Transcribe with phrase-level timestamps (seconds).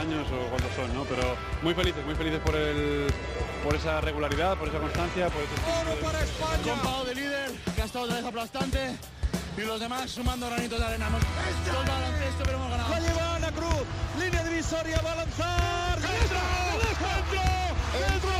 [0.00, 1.04] años o cuántos son, ¿no?
[1.04, 3.06] Pero muy felices, muy felices por el
[3.62, 7.04] por esa regularidad, por esa constancia, por ese ¡Oro para España!
[7.04, 8.96] de líder, que ha estado otra vez aplastante
[9.56, 11.06] y los demás sumando granitos de arena.
[11.08, 12.90] Hemos todo el baloncesto, pero hemos ganado.
[12.90, 13.84] La lleva Ana Cruz,
[14.18, 16.00] línea divisoria, va a lanzar.
[16.00, 16.40] ¡Dentro!
[16.80, 17.42] ¡Dentro!
[18.00, 18.30] ¡Dentro!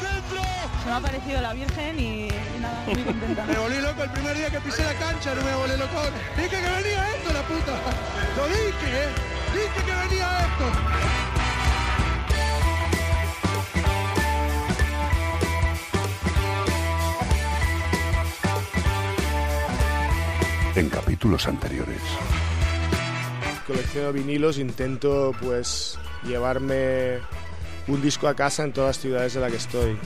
[0.00, 0.42] ¡Dentro!
[0.82, 3.44] Se me ha parecido la Virgen y, y nada, muy contenta.
[3.44, 6.00] Me volví loco el primer día que pisé la cancha, no me volví loco.
[6.36, 7.72] Dije que venía esto, la puta.
[8.36, 9.41] Lo dije, ¿eh?
[9.52, 10.66] Dije que venía esto.
[20.74, 22.00] En capítulos anteriores.
[23.66, 27.18] Colecciono vinilos, intento pues llevarme
[27.88, 29.98] un disco a casa en todas las ciudades de la que estoy.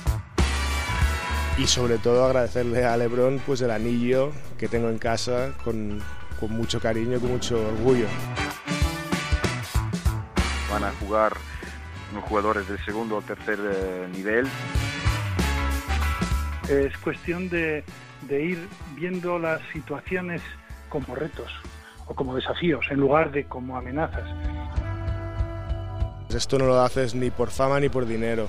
[1.59, 6.03] Y sobre todo agradecerle a Lebron pues el anillo que tengo en casa con,
[6.41, 8.07] con mucho cariño y con mucho orgullo.
[10.77, 11.33] Van a jugar
[12.13, 14.47] unos jugadores de segundo o tercer eh, nivel.
[16.69, 17.83] Es cuestión de,
[18.29, 20.43] de ir viendo las situaciones
[20.91, 21.51] como retos
[22.07, 24.29] o como desafíos en lugar de como amenazas.
[26.29, 28.47] Esto no lo haces ni por fama ni por dinero.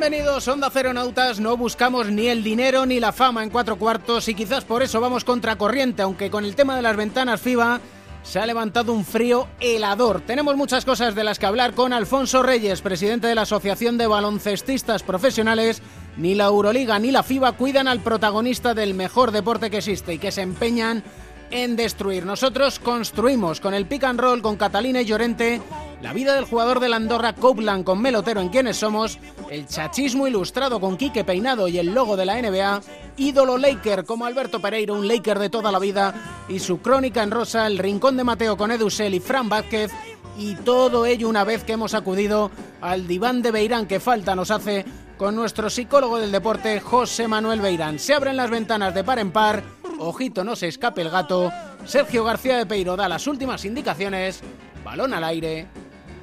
[0.00, 1.40] Bienvenidos, Onda Nautas.
[1.40, 4.98] No buscamos ni el dinero ni la fama en cuatro cuartos y quizás por eso
[4.98, 7.82] vamos contracorriente, aunque con el tema de las ventanas FIBA
[8.22, 10.22] se ha levantado un frío helador.
[10.22, 14.06] Tenemos muchas cosas de las que hablar con Alfonso Reyes, presidente de la Asociación de
[14.06, 15.82] Baloncestistas Profesionales.
[16.16, 20.18] Ni la Euroliga ni la FIBA cuidan al protagonista del mejor deporte que existe y
[20.18, 21.04] que se empeñan
[21.50, 22.24] en destruir.
[22.24, 25.60] Nosotros construimos con el pick and roll, con Catalina y Llorente,
[26.02, 29.18] la vida del jugador de la Andorra Copeland con Melotero en quienes somos,
[29.50, 32.80] el chachismo ilustrado con Quique Peinado y el logo de la NBA,
[33.18, 36.14] ídolo Laker como Alberto Pereiro, un Laker de toda la vida,
[36.48, 39.92] y su crónica en rosa, el rincón de Mateo con Edusel y Fran Vázquez,
[40.38, 44.50] y todo ello una vez que hemos acudido al diván de Beirán que falta nos
[44.50, 44.86] hace
[45.18, 47.98] con nuestro psicólogo del deporte José Manuel Beirán.
[47.98, 49.62] Se abren las ventanas de par en par,
[49.98, 51.52] ojito no se escape el gato,
[51.84, 54.40] Sergio García de Peiro da las últimas indicaciones,
[54.82, 55.66] balón al aire,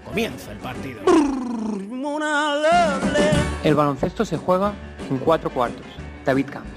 [0.07, 1.01] comienza el partido.
[3.63, 4.73] El baloncesto se juega
[5.09, 5.85] en cuatro cuartos.
[6.25, 6.77] David Camps.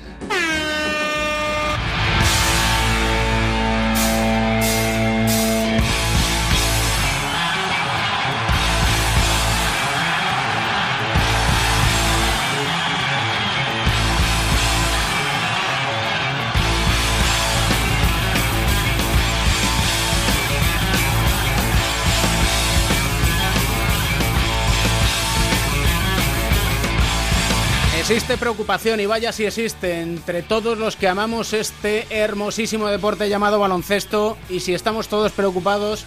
[28.11, 33.61] Existe preocupación y vaya si existe entre todos los que amamos este hermosísimo deporte llamado
[33.61, 36.05] baloncesto y si estamos todos preocupados,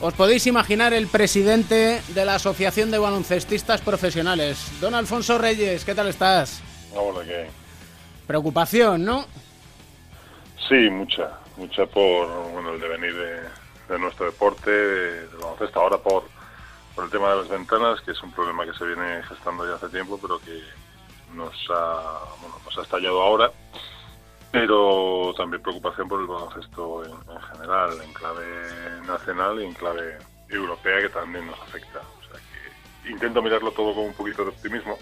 [0.00, 5.92] os podéis imaginar el presidente de la Asociación de Baloncestistas Profesionales, don Alfonso Reyes, ¿qué
[5.92, 6.62] tal estás?
[6.94, 7.50] Hola, ¿qué?
[8.28, 9.26] Preocupación, ¿no?
[10.68, 13.40] Sí, mucha, mucha por bueno, el devenir de,
[13.92, 16.28] de nuestro deporte, del baloncesto, ahora por,
[16.94, 19.74] por el tema de las ventanas, que es un problema que se viene gestando ya
[19.74, 20.62] hace tiempo, pero que
[21.34, 23.50] nos ha, bueno, nos ha estallado ahora,
[24.50, 28.46] pero también preocupación por el baloncesto en, en, general, en clave
[29.06, 30.18] nacional y en clave
[30.48, 32.00] europea, que también nos afecta.
[32.00, 32.40] O sea
[33.02, 34.98] que intento mirarlo todo con un poquito de optimismo,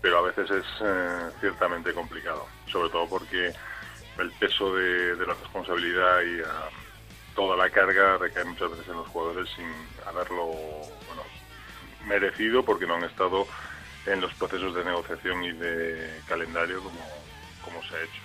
[0.00, 3.52] pero a veces es eh, ciertamente complicado, sobre todo porque
[4.18, 8.96] el peso de, de la responsabilidad y uh, toda la carga recae muchas veces en
[8.96, 9.66] los jugadores sin
[10.06, 11.22] haberlo bueno,
[12.06, 13.46] merecido porque no han estado
[14.06, 17.00] en los procesos de negociación y de calendario como,
[17.64, 18.22] como se ha hecho.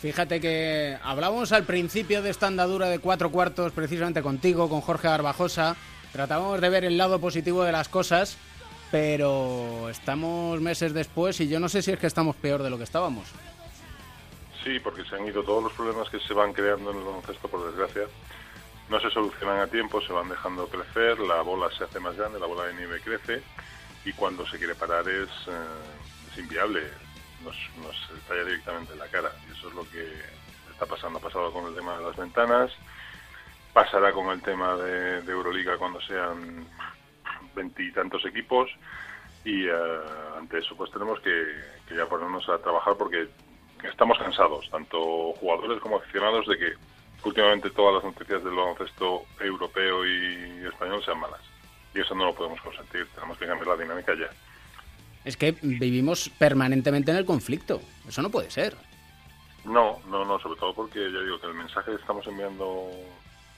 [0.00, 5.08] Fíjate que hablábamos al principio de esta andadura de cuatro cuartos precisamente contigo, con Jorge
[5.08, 5.76] Garbajosa.
[6.12, 8.36] Tratábamos de ver el lado positivo de las cosas,
[8.92, 12.78] pero estamos meses después y yo no sé si es que estamos peor de lo
[12.78, 13.28] que estábamos.
[14.62, 17.48] Sí, porque se han ido todos los problemas que se van creando en el baloncesto,
[17.48, 18.02] por desgracia.
[18.88, 22.38] No se solucionan a tiempo, se van dejando crecer, la bola se hace más grande,
[22.38, 23.42] la bola de nieve crece
[24.08, 26.82] y cuando se quiere parar es, eh, es inviable,
[27.44, 30.02] nos, nos estalla directamente en la cara y eso es lo que
[30.70, 31.18] está pasando.
[31.18, 32.72] Ha pasado con el tema de las ventanas,
[33.74, 36.66] pasará con el tema de, de Euroliga cuando sean
[37.54, 38.70] veintitantos equipos
[39.44, 43.28] y uh, ante eso pues tenemos que ya ponernos a trabajar porque
[43.84, 46.72] estamos cansados, tanto jugadores como aficionados, de que
[47.24, 51.57] últimamente todas las noticias del baloncesto europeo y español sean malas
[51.98, 53.06] y eso no lo podemos consentir.
[53.14, 54.28] Tenemos que cambiar la dinámica ya.
[55.24, 57.80] Es que vivimos permanentemente en el conflicto.
[58.08, 58.76] Eso no puede ser.
[59.64, 62.88] No, no, no, sobre todo porque ya digo que el mensaje que estamos enviando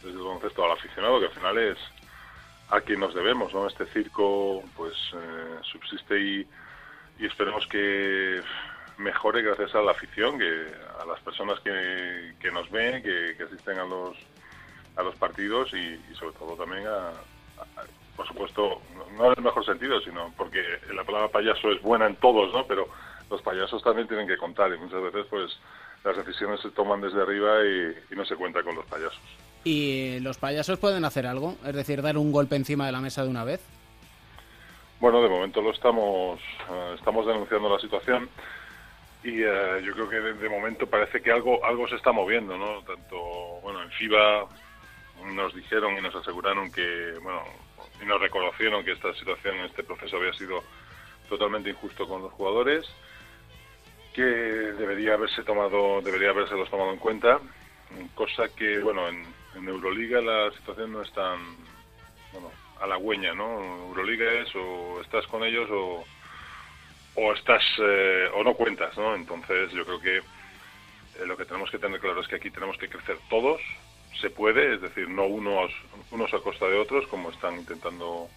[0.02, 1.78] desde el baloncesto al aficionado, que al final es
[2.70, 3.66] a quien nos debemos, ¿no?
[3.68, 6.46] Este circo pues eh, subsiste y,
[7.18, 8.40] y esperemos que
[8.98, 10.66] mejore gracias a la afición, que
[11.00, 14.16] a las personas que, que nos ven, que, que asisten a los
[14.96, 15.76] a los partidos y,
[16.10, 17.84] y sobre todo también a, a-
[18.20, 18.82] por supuesto,
[19.16, 20.62] no en el mejor sentido, sino porque
[20.92, 22.66] la palabra payaso es buena en todos, ¿no?
[22.66, 22.86] Pero
[23.30, 25.58] los payasos también tienen que contar y muchas veces pues
[26.04, 29.18] las decisiones se toman desde arriba y, y no se cuenta con los payasos.
[29.64, 31.56] ¿Y los payasos pueden hacer algo?
[31.64, 33.62] Es decir, dar un golpe encima de la mesa de una vez.
[35.00, 36.38] Bueno, de momento lo estamos,
[36.70, 38.28] eh, estamos denunciando la situación
[39.24, 42.58] y eh, yo creo que de, de momento parece que algo, algo se está moviendo,
[42.58, 42.82] ¿no?
[42.82, 43.16] Tanto,
[43.62, 44.46] bueno, en FIBA
[45.32, 47.42] nos dijeron y nos aseguraron que, bueno,
[48.02, 50.62] y nos reconocieron que esta situación, este proceso había sido
[51.28, 52.84] totalmente injusto con los jugadores,
[54.12, 57.40] que debería haberse tomado, debería haberse los tomado en cuenta,
[58.14, 59.24] cosa que, bueno, en,
[59.54, 61.38] en Euroliga la situación no es tan,
[62.32, 62.50] bueno,
[62.80, 63.86] halagüeña, ¿no?
[63.88, 66.04] Euroliga es o estás con ellos o,
[67.16, 69.14] o estás eh, o no cuentas, ¿no?
[69.14, 72.76] Entonces yo creo que eh, lo que tenemos que tener claro es que aquí tenemos
[72.78, 73.60] que crecer todos,
[74.20, 75.70] se puede, es decir, no unos
[76.10, 78.28] unos a costa de otros como están intentando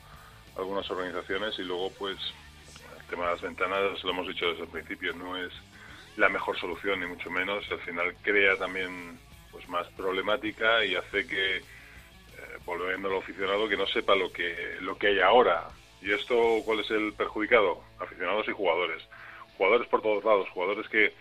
[0.57, 2.17] algunas organizaciones y luego pues
[2.99, 5.51] el tema de las ventanas lo hemos dicho desde el principio no es
[6.17, 7.69] la mejor solución ni mucho menos.
[7.71, 9.19] Al final crea también
[9.51, 11.63] pues más problemática y hace que eh,
[12.65, 15.69] volviendo al aficionado que no sepa lo que lo que hay ahora.
[16.01, 19.03] Y esto cuál es el perjudicado aficionados y jugadores.
[19.57, 21.13] Jugadores por todos lados jugadores que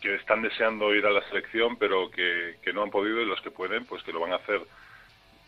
[0.00, 3.50] que, están deseando ir a la selección pero que, no han podido y los que
[3.50, 4.60] pueden pues que lo van a hacer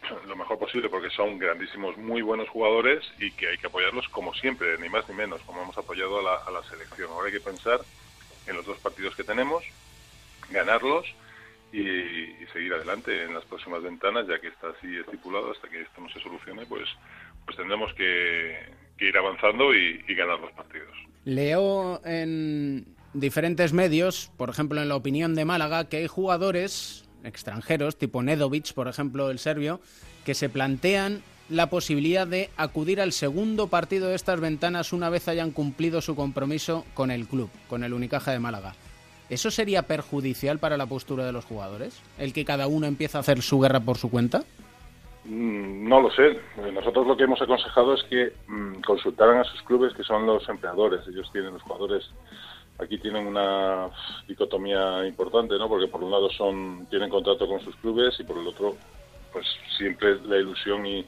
[0.26, 4.34] lo mejor posible porque son grandísimos, muy buenos jugadores y que hay que apoyarlos como
[4.34, 7.10] siempre, ni más ni menos, como hemos apoyado a la, selección.
[7.10, 7.80] Ahora hay que pensar
[8.46, 9.62] en los dos partidos que tenemos,
[10.50, 11.06] ganarlos
[11.72, 16.00] y, seguir adelante en las próximas ventanas, ya que está así estipulado, hasta que esto
[16.00, 16.88] no se solucione, pues,
[17.44, 18.58] pues tendremos que,
[18.98, 20.94] que ir avanzando y, y ganar los partidos.
[21.24, 27.96] Leo en diferentes medios, por ejemplo en la opinión de Málaga, que hay jugadores extranjeros,
[27.96, 29.80] tipo Nedovic, por ejemplo, el serbio,
[30.24, 35.28] que se plantean la posibilidad de acudir al segundo partido de estas ventanas una vez
[35.28, 38.74] hayan cumplido su compromiso con el club, con el Unicaja de Málaga.
[39.28, 42.00] ¿Eso sería perjudicial para la postura de los jugadores?
[42.18, 44.44] ¿El que cada uno empieza a hacer su guerra por su cuenta?
[45.24, 46.38] Mm, No lo sé.
[46.72, 50.46] Nosotros lo que hemos aconsejado es que mm, consultaran a sus clubes, que son los
[50.48, 51.06] empleadores.
[51.08, 52.04] Ellos tienen los jugadores.
[52.82, 53.88] Aquí tienen una
[54.26, 55.68] dicotomía importante, ¿no?
[55.68, 58.76] Porque por un lado son tienen contrato con sus clubes y por el otro,
[59.32, 59.46] pues
[59.76, 61.06] siempre la ilusión y,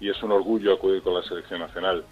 [0.00, 2.04] es un orgullo acudir con la selección nacional.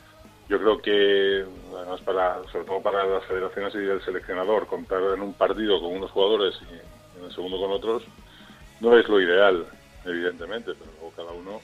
[0.48, 1.44] Yo creo que,
[1.76, 5.92] además, para, sobre todo para las federaciones y el seleccionador, contar en un partido con
[5.92, 8.02] unos jugadores y en el segundo con otros,
[8.80, 9.66] no es lo ideal,
[10.04, 11.60] evidentemente, pero luego cada uno,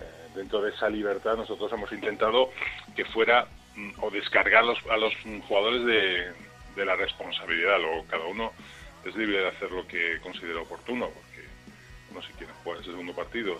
[0.00, 2.50] eh, dentro de esa libertad, nosotros hemos intentado
[2.96, 3.46] que fuera
[3.76, 5.14] mm, o descargar a los
[5.46, 7.78] jugadores de, de la responsabilidad.
[7.80, 8.52] Luego cada uno
[9.04, 11.48] es libre de hacer lo que considera oportuno, porque
[12.10, 13.58] uno si quiere jugar ese segundo partido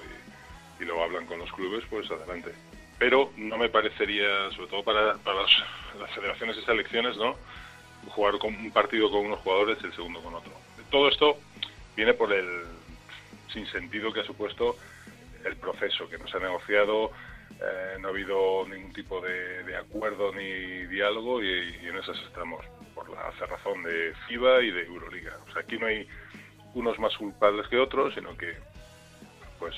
[0.79, 2.53] y, y lo hablan con los clubes, pues adelante.
[2.99, 7.37] Pero no me parecería, sobre todo para, las, federaciones y selecciones, ¿no?
[8.09, 10.53] jugar con un partido con unos jugadores y el segundo con otro.
[10.91, 11.39] Todo esto
[11.97, 12.65] viene por el
[13.53, 14.77] sinsentido que ha supuesto
[15.45, 17.13] el proceso, que no se ha negociado,
[17.61, 21.49] eh, no ha habido ningún tipo de, de acuerdo ni diálogo y,
[21.83, 22.65] y en esas estamos,
[23.01, 25.37] por la cerrazón de FIBA y de Euroliga.
[25.49, 26.07] O sea, aquí no hay
[26.75, 28.55] unos más culpables que otros, sino que,
[29.59, 29.75] pues,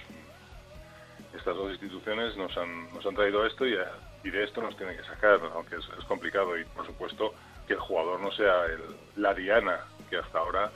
[1.37, 3.93] estas dos instituciones nos han, nos han traído esto y, a-
[4.25, 7.33] y de esto nos tienen que sacar, aunque es, es complicado y, por supuesto,
[7.67, 10.71] que el jugador no sea el- la diana que hasta ahora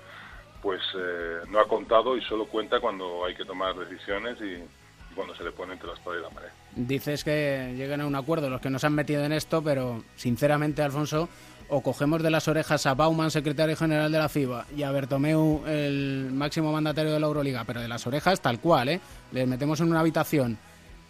[0.63, 5.15] pues eh, no ha contado y solo cuenta cuando hay que tomar decisiones y, y
[5.15, 6.49] cuando se le pone entre la espada y la pared.
[6.75, 10.83] Dices que lleguen a un acuerdo los que nos han metido en esto, pero sinceramente,
[10.83, 11.29] Alfonso,
[11.69, 15.65] o cogemos de las orejas a Bauman, secretario general de la FIBA, y a Bertomeu,
[15.67, 19.01] el máximo mandatario de la Euroliga, pero de las orejas tal cual, ¿eh?
[19.33, 20.59] Les metemos en una habitación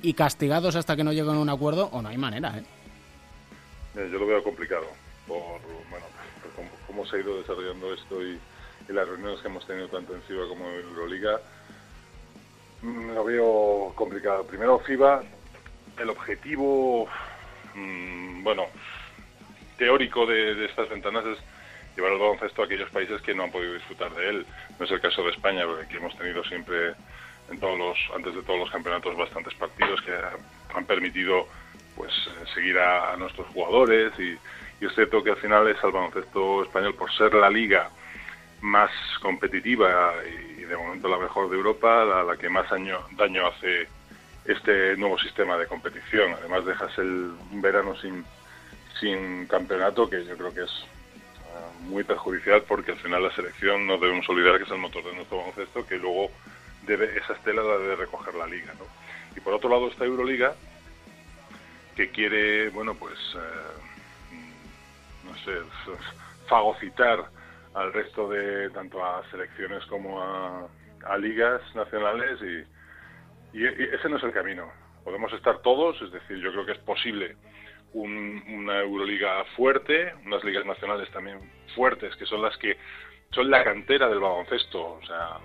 [0.03, 2.65] y castigados hasta que no lleguen a un acuerdo, o no hay manera, ¿eh?
[3.97, 4.87] Eh, yo lo veo complicado
[5.27, 5.61] por,
[5.91, 6.07] bueno,
[6.43, 8.39] por cómo, se ha ido desarrollando esto y,
[8.89, 11.41] y las reuniones que hemos tenido tanto en FIBA como en Euroliga.
[12.83, 14.45] Mm, Lo veo complicado.
[14.45, 15.23] Primero, FIBA,
[15.99, 17.09] el objetivo,
[17.75, 18.65] mm, bueno,
[19.77, 21.39] teórico de, de estas ventanas es
[21.97, 24.47] llevar el baloncesto a aquellos países que no han podido disfrutar de él.
[24.79, 26.93] No es el caso de España, porque aquí hemos tenido siempre,
[27.51, 30.13] en todos los, antes de todos los campeonatos, bastantes partidos que
[30.75, 31.49] han permitido
[31.97, 34.37] pues eh, seguir a, nuestros jugadores y,
[34.83, 37.91] y es cierto que al final es al baloncesto español por ser la liga
[38.61, 38.91] más
[39.23, 43.89] competitiva y, de momento la mejor de Europa, la, la que más daño hace
[44.45, 46.33] este nuevo sistema de competición.
[46.35, 48.25] Además dejas el verano sin,
[49.01, 53.87] sin campeonato, que yo creo que es eh, muy perjudicial porque al final la selección
[53.87, 56.31] no debemos olvidar que es el motor de nuestro baloncesto, que luego
[56.87, 58.73] debe, esa estela la debe recoger la liga.
[58.79, 58.85] ¿no?
[59.37, 60.55] Y por otro lado está Euroliga,
[61.95, 64.37] que quiere, bueno, pues, eh,
[65.25, 65.53] no sé,
[66.49, 67.27] fagocitar
[67.75, 70.69] al resto de, tanto a selecciones como a,
[71.21, 74.69] ligas nacionales y, y, ese no es el camino.
[75.05, 77.37] Podemos estar todos, es decir, yo creo que es posible
[77.95, 81.39] una Euroliga fuerte, unas ligas nacionales también
[81.75, 82.77] fuertes, que son las que
[83.31, 84.95] son la cantera del baloncesto.
[84.95, 85.39] O sea,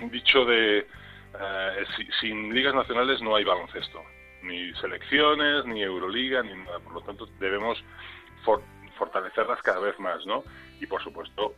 [0.00, 1.84] un dicho de eh,
[2.20, 4.02] sin ligas nacionales no hay baloncesto,
[4.42, 6.80] ni selecciones, ni Euroliga, ni nada.
[6.80, 7.82] Por lo tanto, debemos
[8.96, 10.42] fortalecerlas cada vez más, ¿no?
[10.80, 11.54] Y por supuesto,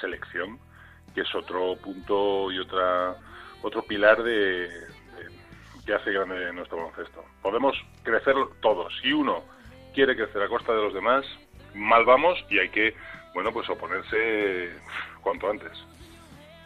[0.00, 0.58] selección,
[1.14, 3.16] que es otro punto y otra
[3.62, 4.68] otro pilar de,
[5.84, 7.24] que hace grande nuestro baloncesto.
[7.42, 8.92] Podemos crecer todos.
[9.02, 9.44] Si uno
[9.94, 11.24] quiere crecer a costa de los demás,
[11.74, 12.94] mal vamos y hay que,
[13.34, 14.70] bueno, pues oponerse
[15.22, 15.72] cuanto antes.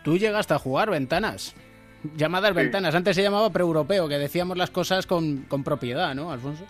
[0.05, 1.55] Tú llegaste a jugar ventanas,
[2.17, 2.95] llamadas ventanas.
[2.95, 6.65] Antes se llamaba pre-europeo, que decíamos las cosas con, con propiedad, ¿no, Alfonso?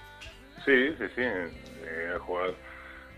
[0.64, 1.22] Sí, sí, sí.
[1.22, 2.50] Eh, jugar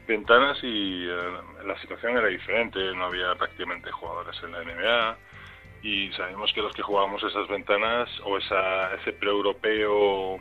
[0.07, 1.17] ventanas y eh,
[1.65, 2.79] la situación era diferente.
[2.95, 5.17] No había prácticamente jugadores en la NBA
[5.83, 10.39] y sabemos que los que jugábamos esas ventanas o esa, ese pre-europeo,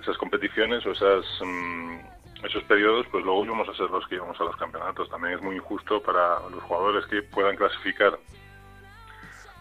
[0.00, 1.98] esas competiciones o esas, mm,
[2.44, 5.10] esos periodos, pues luego íbamos a ser los que íbamos a los campeonatos.
[5.10, 8.18] También es muy injusto para los jugadores que puedan clasificar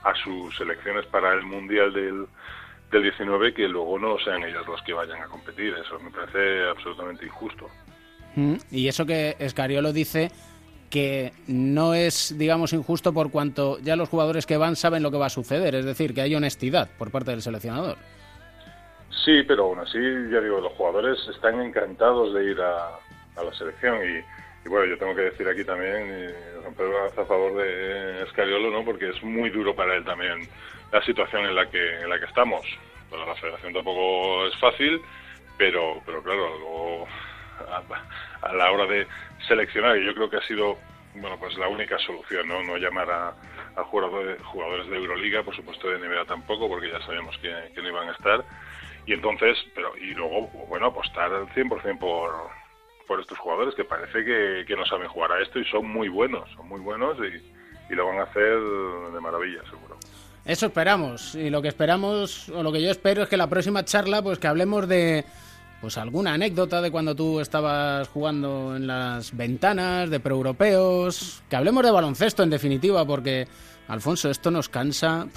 [0.04, 2.28] a sus selecciones para el Mundial del,
[2.92, 5.74] del 19 que luego no sean ellos los que vayan a competir.
[5.74, 7.68] Eso me parece absolutamente injusto.
[8.36, 10.32] Mm, y eso que Escariolo dice
[10.89, 15.17] que no es, digamos, injusto por cuanto ya los jugadores que van saben lo que
[15.17, 17.98] va a suceder, es decir, que hay honestidad por parte del seleccionador.
[19.25, 20.00] Sí, pero aún así,
[20.32, 23.00] ya digo, los jugadores están encantados de ir a,
[23.44, 26.34] la selección y, bueno, yo tengo que decir aquí también,
[26.75, 28.84] Pedro a favor de Escariolo, ¿no?
[28.84, 30.48] Porque es muy duro para él también
[30.91, 32.65] la situación en la que, en la que estamos.
[33.10, 35.01] Para la federación tampoco es fácil,
[35.58, 37.08] pero, pero claro, luego
[38.42, 39.08] a, la hora de
[39.48, 40.78] seleccionar, y yo creo que ha sido
[41.16, 43.34] bueno pues la única solución, no, no llamar a,
[43.86, 47.90] jugadores, jugadores de Euroliga, por supuesto de NBA tampoco, porque ya sabíamos que, que no
[47.90, 48.44] iban a estar.
[49.06, 52.34] Y entonces, pero y luego, bueno, apostar al 100% por,
[53.08, 56.10] por estos jugadores que parece que, que, no saben jugar a esto y son muy
[56.10, 59.98] buenos, son muy buenos y, y lo van a hacer de maravilla, seguro.
[60.48, 61.36] Eso esperamos.
[61.36, 64.40] Y lo que esperamos, o lo que yo espero es que la próxima charla, pues
[64.40, 65.26] que hablemos de
[65.81, 71.84] pues alguna anécdota de cuando tú estabas jugando en las ventanas de proeuropeos, que hablemos
[71.84, 73.48] de baloncesto en definitiva, porque
[73.88, 75.27] Alfonso, esto nos cansa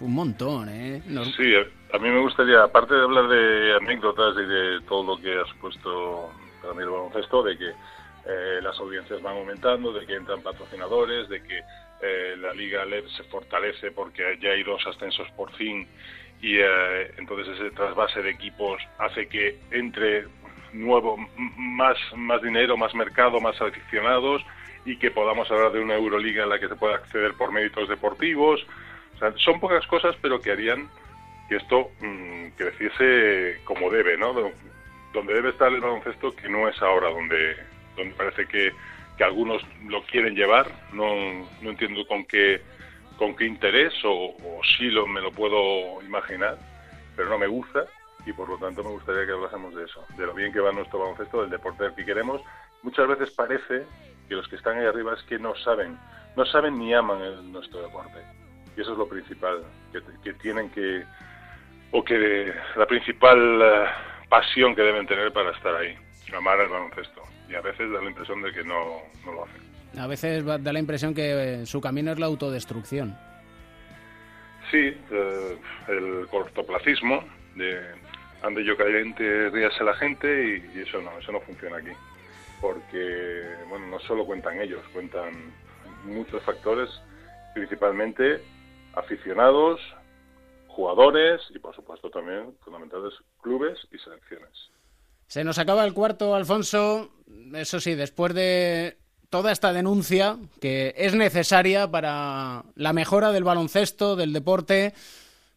[0.00, 1.02] un montón, ¿eh?
[1.36, 1.54] Sí,
[1.92, 5.52] a mí me gustaría, aparte de hablar de anécdotas y de todo lo que has
[5.60, 6.30] puesto
[6.62, 11.28] para mí el baloncesto, de que eh, las audiencias van aumentando, de que entran patrocinadores,
[11.28, 11.60] de que
[12.02, 15.86] eh, la Liga LED se fortalece porque ya hay dos ascensos por fin
[16.40, 20.24] y eh, entonces ese trasvase de equipos hace que entre
[20.72, 21.16] nuevo
[21.56, 24.42] más más dinero, más mercado, más aficionados
[24.84, 27.88] y que podamos hablar de una Euroliga en la que se pueda acceder por méritos
[27.88, 28.66] deportivos.
[29.36, 30.88] son pocas cosas, pero que harían
[31.48, 34.32] que esto mmm, creciese como debe, ¿no?
[35.12, 37.56] Donde debe estar el baloncesto, que no es ahora donde,
[37.96, 38.72] donde parece que,
[39.18, 40.70] que algunos lo quieren llevar.
[40.92, 41.06] No,
[41.60, 42.62] no entiendo con qué
[43.20, 44.34] con qué interés o,
[44.64, 46.56] sí lo, me lo puedo imaginar,
[47.14, 47.84] pero no me gusta
[48.24, 50.72] y por lo tanto me gustaría que hablásemos de eso, de lo bien que va
[50.72, 52.40] nuestro baloncesto, del deporte que queremos.
[52.82, 53.84] Muchas veces parece
[54.26, 55.98] que los que están ahí arriba es que no saben,
[56.34, 58.20] no saben ni aman el, nuestro deporte.
[58.74, 59.64] Y eso es lo principal,
[60.24, 61.04] que, tienen que,
[61.90, 65.94] o que la principal uh, pasión que deben tener para estar ahí,
[66.34, 67.22] amar el baloncesto.
[67.50, 69.69] Y a veces da la impresión de que no, no lo hacen.
[69.98, 73.16] A veces da la impresión que su camino es la autodestrucción.
[74.70, 77.24] Sí, eh, el cortoplacismo
[77.56, 77.80] de
[78.42, 81.90] ande yo caliente, ríase la gente y, eso no, eso no funciona aquí.
[82.60, 85.52] Porque, bueno, no solo cuentan ellos, cuentan
[86.04, 86.88] muchos factores,
[87.54, 88.40] principalmente
[88.94, 89.80] aficionados,
[90.68, 94.70] jugadores y, por supuesto, también fundamentales clubes y selecciones.
[95.26, 97.10] Se nos acaba el cuarto, Alfonso.
[97.54, 98.99] Eso sí, después de
[99.30, 104.92] toda esta denuncia que es necesaria para la mejora del baloncesto, del deporte.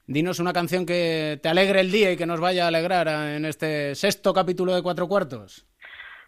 [0.06, 3.46] Dinos una canción que te alegre el día y que nos vaya a alegrar en
[3.46, 5.66] este sexto capítulo de Cuatro Cuartos.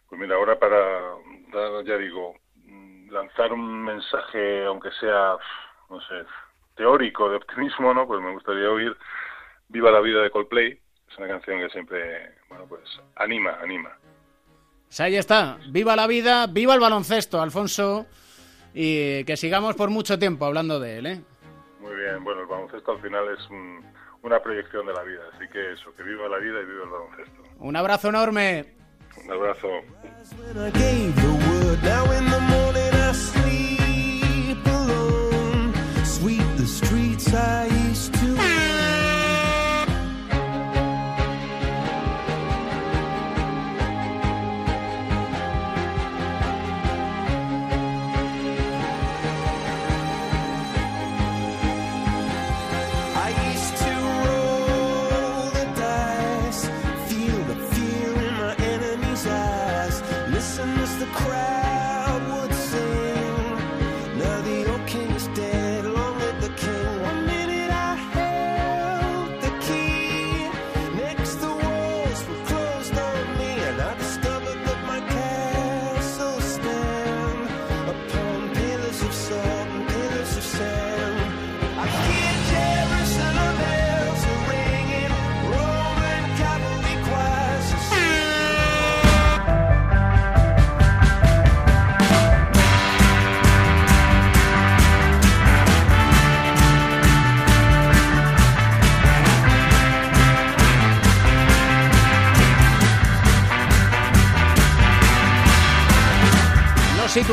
[0.09, 1.15] Pues mira, ahora para
[1.85, 2.35] ya digo,
[3.09, 5.37] lanzar un mensaje, aunque sea,
[5.89, 6.25] no sé,
[6.75, 8.07] teórico de optimismo, ¿no?
[8.07, 8.95] Pues me gustaría oír
[9.67, 10.79] Viva la vida de Coldplay.
[11.09, 12.83] Es una canción que siempre, bueno, pues
[13.15, 13.97] anima, anima.
[14.95, 15.57] Pues ahí está.
[15.67, 18.05] Viva la vida, viva el baloncesto, Alfonso.
[18.73, 21.21] Y que sigamos por mucho tiempo hablando de él, ¿eh?
[21.81, 22.23] Muy bien.
[22.23, 23.45] Bueno, el baloncesto al final es
[24.23, 25.19] una proyección de la vida.
[25.35, 27.43] Así que eso, que viva la vida y viva el baloncesto.
[27.59, 28.73] Un abrazo enorme.
[29.21, 29.67] Un abrazo.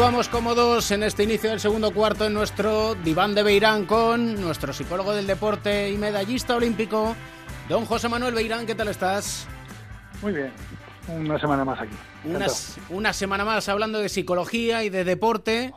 [0.03, 4.73] Situamos cómodos en este inicio del segundo cuarto en nuestro diván de Beirán con nuestro
[4.73, 7.15] psicólogo del deporte y medallista olímpico,
[7.69, 8.67] don José Manuel Beirán.
[8.67, 9.47] ¿Qué tal estás?
[10.21, 10.53] Muy bien,
[11.07, 11.95] una semana más aquí.
[12.25, 12.49] Una,
[12.89, 15.73] una semana más hablando de psicología y de deporte.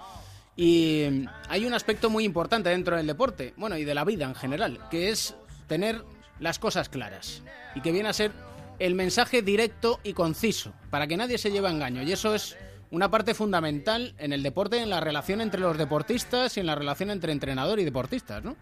[0.55, 4.33] Y hay un aspecto muy importante dentro del deporte, bueno, y de la vida en
[4.33, 5.35] general, que es
[5.67, 6.03] tener
[6.39, 7.43] las cosas claras.
[7.75, 8.31] Y que viene a ser
[8.79, 12.01] el mensaje directo y conciso, para que nadie se lleve a engaño.
[12.01, 12.57] Y eso es
[12.91, 16.75] una parte fundamental en el deporte, en la relación entre los deportistas y en la
[16.75, 18.55] relación entre entrenador y deportistas, ¿no?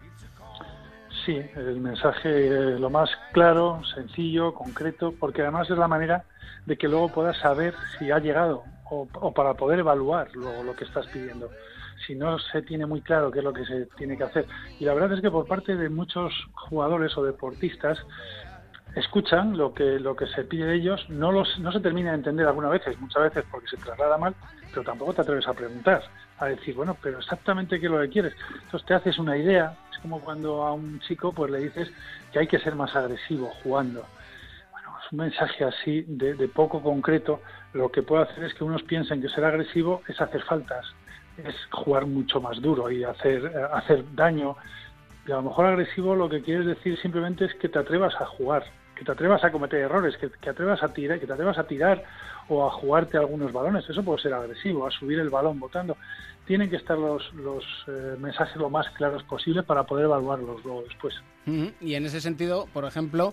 [1.24, 6.24] Sí, el mensaje lo más claro, sencillo, concreto, porque además es la manera
[6.66, 10.84] de que luego puedas saber si ha llegado o, para poder evaluar luego lo que
[10.84, 11.50] estás pidiendo.
[12.06, 14.46] Si no se tiene muy claro qué es lo que se tiene que hacer.
[14.78, 17.98] Y la verdad es que por parte de muchos jugadores o deportistas
[18.96, 22.16] escuchan lo que lo que se pide de ellos, no los no se termina de
[22.16, 24.34] entender algunas veces, muchas veces porque se traslada mal,
[24.70, 26.02] pero tampoco te atreves a preguntar,
[26.38, 28.34] a decir, bueno, pero exactamente qué es lo que quieres.
[28.62, 31.90] Entonces te haces una idea, es como cuando a un chico pues le dices
[32.32, 34.06] que hay que ser más agresivo jugando.
[34.70, 37.40] Bueno, es un mensaje así de, de poco concreto,
[37.72, 40.86] lo que puede hacer es que unos piensen que ser agresivo es hacer faltas,
[41.36, 44.56] es jugar mucho más duro y hacer hacer daño.
[45.26, 48.26] Y a lo mejor agresivo lo que quieres decir simplemente es que te atrevas a
[48.26, 51.58] jugar, que te atrevas a cometer errores, que, que, atrevas a tirar, que te atrevas
[51.58, 52.04] a tirar
[52.48, 53.88] o a jugarte algunos balones.
[53.88, 55.96] Eso puede ser agresivo, a subir el balón votando.
[56.46, 60.82] Tienen que estar los, los eh, mensajes lo más claros posible para poder evaluarlos luego
[60.82, 61.14] después.
[61.80, 63.32] Y en ese sentido, por ejemplo,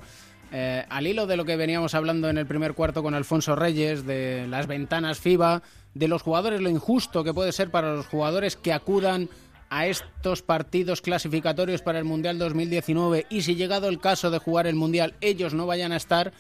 [0.52, 4.06] eh, al hilo de lo que veníamos hablando en el primer cuarto con Alfonso Reyes,
[4.06, 5.62] de las ventanas FIBA,
[5.94, 9.30] de los jugadores, lo injusto que puede ser para los jugadores que acudan
[9.72, 14.68] a estos partidos clasificatorios para el Mundial 2019 y si llegado el caso de jugar
[14.68, 16.34] el Mundial ellos no vayan a estar,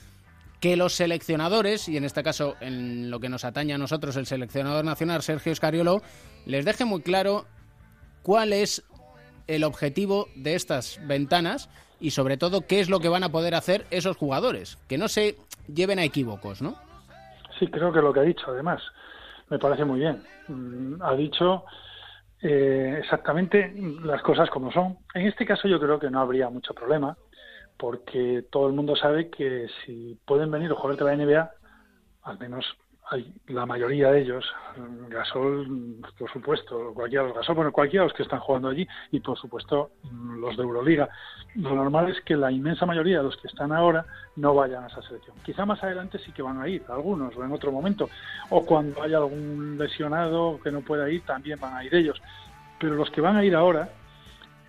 [0.59, 4.27] que los seleccionadores, y en este caso en lo que nos atañe a nosotros el
[4.27, 6.01] seleccionador nacional Sergio Escariolo,
[6.45, 7.45] les deje muy claro
[8.21, 8.83] cuál es
[9.47, 11.69] el objetivo de estas ventanas
[12.01, 15.07] y sobre todo qué es lo que van a poder hacer esos jugadores, que no
[15.07, 15.37] se
[15.73, 16.75] lleven a equívocos, ¿no?
[17.57, 18.81] Sí, creo que lo que ha dicho, además,
[19.49, 20.21] me parece muy bien.
[20.49, 21.63] Mm, ha dicho
[22.41, 23.73] eh, exactamente
[24.03, 24.97] las cosas como son.
[25.13, 27.17] En este caso yo creo que no habría mucho problema,
[27.77, 31.51] porque todo el mundo sabe que si pueden venir o jugar la NBA,
[32.23, 32.65] al menos
[33.47, 34.45] la mayoría de ellos,
[35.09, 38.87] Gasol, por supuesto, cualquiera de los Gasol, bueno, cualquiera de los que están jugando allí,
[39.11, 39.91] y por supuesto
[40.39, 41.09] los de Euroliga.
[41.55, 44.05] Lo normal es que la inmensa mayoría de los que están ahora
[44.37, 45.35] no vayan a esa selección.
[45.43, 48.09] Quizá más adelante sí que van a ir, algunos, o en otro momento,
[48.49, 52.21] o cuando haya algún lesionado que no pueda ir, también van a ir ellos.
[52.79, 53.89] Pero los que van a ir ahora,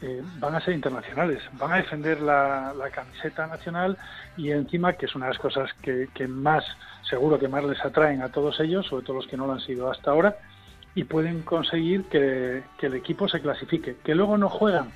[0.03, 3.97] eh, van a ser internacionales, van a defender la, camiseta nacional
[4.37, 6.65] y encima, que es una de las cosas que, más,
[7.09, 9.61] seguro que más les atraen a todos ellos, sobre todo los que no lo han
[9.61, 10.37] sido hasta ahora,
[10.97, 13.97] y pueden conseguir que, el equipo se clasifique.
[14.03, 14.91] Que luego no juegan,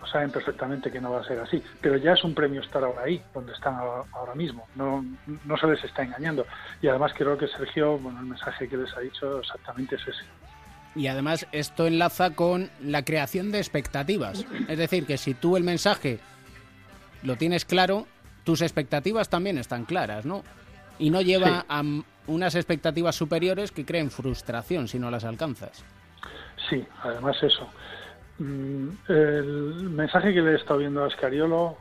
[0.00, 2.82] lo saben perfectamente que no va a ser así, pero ya es un premio estar
[2.82, 5.04] ahora ahí, donde están ahora mismo, no,
[5.44, 6.46] no se les está engañando.
[6.80, 10.24] Y además creo que Sergio, bueno, el mensaje que les ha dicho exactamente es ese.
[10.98, 14.44] Y además esto enlaza con la creación de expectativas.
[14.66, 16.18] Es decir, que si tú el mensaje
[17.22, 18.08] lo tienes claro,
[18.42, 20.42] tus expectativas también están claras, ¿no?
[20.98, 21.82] Y no lleva a
[22.26, 25.84] unas expectativas superiores que creen frustración si no las alcanzas.
[26.68, 27.68] Sí, además eso.
[28.38, 31.76] Mm, el mensaje que le he estado viendo a Escariolo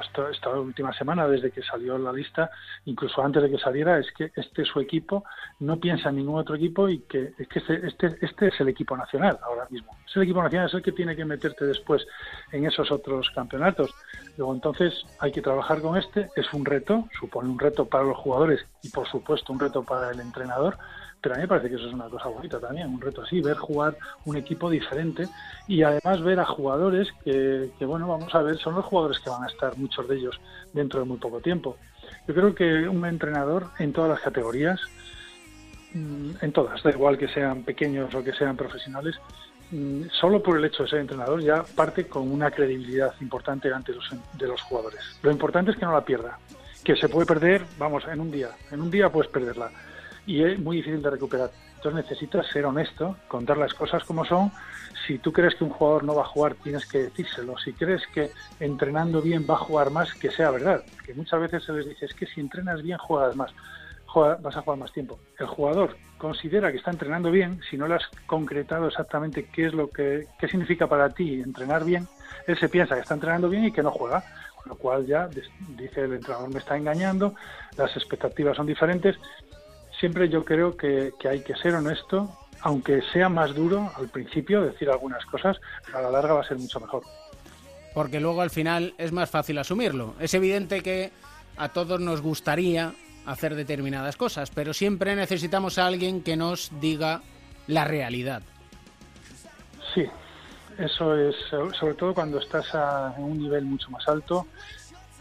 [0.00, 2.48] esta, esta, última semana, desde que salió la lista,
[2.84, 5.24] incluso antes de que saliera, es que este su equipo
[5.58, 8.68] no piensa en ningún otro equipo y que, es que este, este, este, es el
[8.68, 9.96] equipo nacional ahora mismo.
[10.06, 12.06] Es el equipo nacional, es el que tiene que meterte después
[12.52, 13.92] en esos otros campeonatos.
[14.36, 18.16] Luego entonces hay que trabajar con este, es un reto, supone un reto para los
[18.16, 20.78] jugadores y por supuesto un reto para el entrenador,
[21.26, 23.40] pero a mí me parece que eso es una cosa bonita también, un reto así,
[23.40, 25.26] ver jugar un equipo diferente
[25.66, 29.42] y además ver a jugadores que, bueno, vamos a ver, son los jugadores que van
[29.42, 30.40] a estar, muchos de ellos,
[30.72, 31.78] dentro de muy poco tiempo.
[32.28, 34.80] Yo creo que un entrenador en todas las categorías,
[35.94, 39.16] mm, en todas, da igual que sean pequeños o que sean profesionales,
[39.72, 43.92] mm, solo por el hecho de ser entrenador ya parte con una credibilidad importante ante
[43.92, 45.00] los, de los jugadores.
[45.24, 46.38] Lo importante es que no la pierda,
[46.84, 49.72] que se puede perder, vamos, en un día, en un día puedes perderla
[50.26, 51.50] y es muy difícil de recuperar.
[51.76, 54.50] Entonces necesitas ser honesto, contar las cosas como son.
[55.06, 57.56] Si tú crees que un jugador no va a jugar, tienes que decírselo.
[57.58, 60.82] Si crees que entrenando bien va a jugar más, que sea verdad.
[61.04, 63.52] Que muchas veces se les dice, es que si entrenas bien, juegas más.
[64.14, 65.18] vas a jugar más tiempo.
[65.38, 69.74] El jugador considera que está entrenando bien, si no le has concretado exactamente qué es
[69.74, 72.08] lo que qué significa para ti entrenar bien,
[72.46, 74.24] él se piensa que está entrenando bien y que no juega,
[74.64, 77.34] lo cual ya dice el entrenador me está engañando,
[77.76, 79.16] las expectativas son diferentes
[79.98, 84.90] siempre yo creo que, hay que ser honesto, aunque sea más duro al principio decir
[84.90, 85.58] algunas cosas,
[85.92, 87.02] a la larga va a ser mucho mejor.
[87.94, 90.14] Porque luego al final es más fácil asumirlo.
[90.20, 91.12] Es evidente que
[91.56, 92.92] a todos nos gustaría
[93.24, 97.22] hacer determinadas cosas, pero siempre necesitamos a alguien que nos diga
[97.66, 98.42] la realidad.
[99.94, 100.06] Sí,
[100.78, 104.46] eso es, sobre todo cuando estás a un nivel mucho más alto,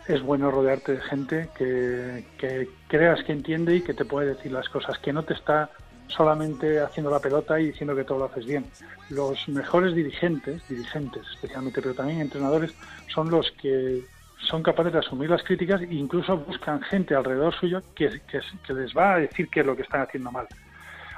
[0.07, 4.69] es bueno rodearte de gente que, creas que entiende y que te puede decir las
[4.69, 5.69] cosas, que no te está
[6.07, 8.65] solamente haciendo la pelota y diciendo que todo lo haces bien.
[9.09, 12.73] Los mejores dirigentes, dirigentes especialmente, pero también entrenadores,
[13.07, 14.03] son los que
[14.37, 18.95] son capaces de asumir las críticas e incluso buscan gente alrededor suyo que, que, les
[18.95, 20.47] va a decir qué es lo que están haciendo mal.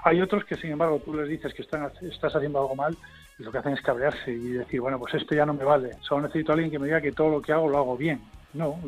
[0.04, 2.96] Hay otros que, sin embargo, tú les dices que están, estás haciendo algo mal
[3.38, 5.92] y lo que hacen es cabrearse y decir, bueno, pues esto ya no me vale.
[6.02, 8.22] Solo necesito a alguien que me diga que todo lo que hago lo hago bien.
[8.58, 8.80] No,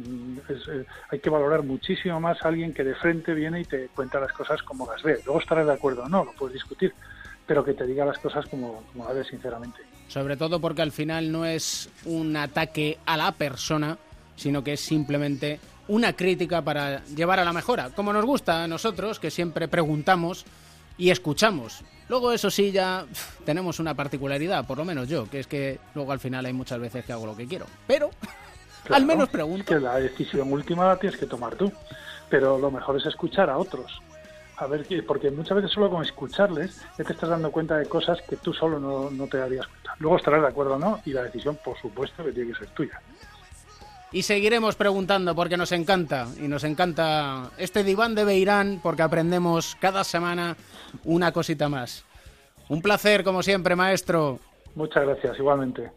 [0.49, 4.19] eh, hay que valorar muchísimo más a alguien que de frente viene y te cuenta
[4.19, 5.19] las cosas como las ve.
[5.25, 6.93] Luego estarás de acuerdo o no, lo puedes discutir,
[7.45, 9.79] pero que te diga las cosas como, como las ve sinceramente.
[10.07, 13.97] Sobre todo porque al final no es un ataque a la persona,
[14.35, 18.67] sino que es simplemente una crítica para llevar a la mejora, como nos gusta a
[18.67, 20.45] nosotros, que siempre preguntamos
[20.97, 21.83] y escuchamos.
[22.09, 23.05] Luego, eso sí, ya
[23.45, 26.79] tenemos una particularidad, por lo menos yo, que es que luego al final hay muchas
[26.79, 27.67] veces que hago lo que quiero.
[27.85, 28.09] Pero
[28.89, 29.65] Al menos pregunto.
[29.65, 31.71] que la decisión última la tienes que tomar tú,
[32.29, 34.01] pero lo mejor es escuchar a otros.
[34.57, 38.21] A ver, porque muchas veces solo con escucharles ya te estás dando cuenta de cosas
[38.23, 39.95] que tú solo no, no te darías cuenta.
[39.99, 42.67] Luego estarás de acuerdo o no y la decisión, por supuesto, que tiene que ser
[42.69, 43.01] tuya.
[44.11, 49.77] Y seguiremos preguntando porque nos encanta y nos encanta este diván de Beirán porque aprendemos
[49.79, 50.57] cada semana
[51.03, 52.03] una cosita más.
[52.69, 54.39] Un placer como siempre, maestro.
[54.75, 55.91] Muchas gracias, igualmente.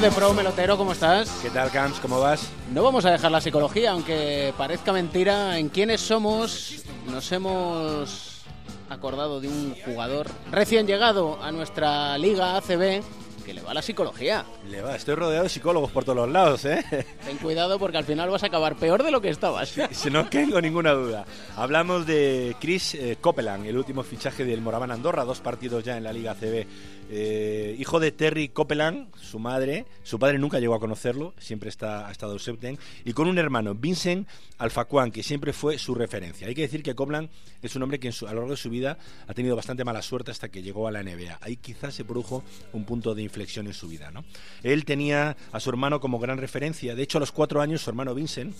[0.00, 1.30] De Pro Melotero, ¿cómo estás?
[1.40, 2.00] ¿Qué tal, Camps?
[2.00, 2.50] ¿Cómo vas?
[2.72, 5.56] No vamos a dejar la psicología, aunque parezca mentira.
[5.56, 8.42] En quiénes somos nos hemos
[8.90, 13.04] acordado de un jugador recién llegado a nuestra liga ACB
[13.44, 14.44] que le va la psicología.
[14.68, 16.84] Le va, estoy rodeado de psicólogos por todos los lados, ¿eh?
[17.24, 19.74] Ten cuidado porque al final vas a acabar peor de lo que estabas.
[19.90, 21.24] Si no tengo ninguna duda.
[21.56, 26.04] Hablamos de Chris eh, Copeland, el último fichaje del Moraván Andorra, dos partidos ya en
[26.04, 26.66] la Liga CB.
[27.10, 32.08] Eh, hijo de Terry Copeland, su madre, su padre nunca llegó a conocerlo, siempre está,
[32.08, 34.26] ha estado ausente, y con un hermano, Vincent
[34.58, 36.46] Alfacuán, que siempre fue su referencia.
[36.46, 37.28] Hay que decir que Copeland
[37.62, 40.30] es un hombre que a lo largo de su vida ha tenido bastante mala suerte
[40.30, 41.38] hasta que llegó a la NBA.
[41.40, 44.10] Ahí quizás se produjo un punto de inflexión en su vida.
[44.10, 44.24] ¿no?
[44.62, 47.90] Él tenía a su hermano como gran referencia, de hecho a los cuatro años su
[47.90, 48.54] hermano Vincent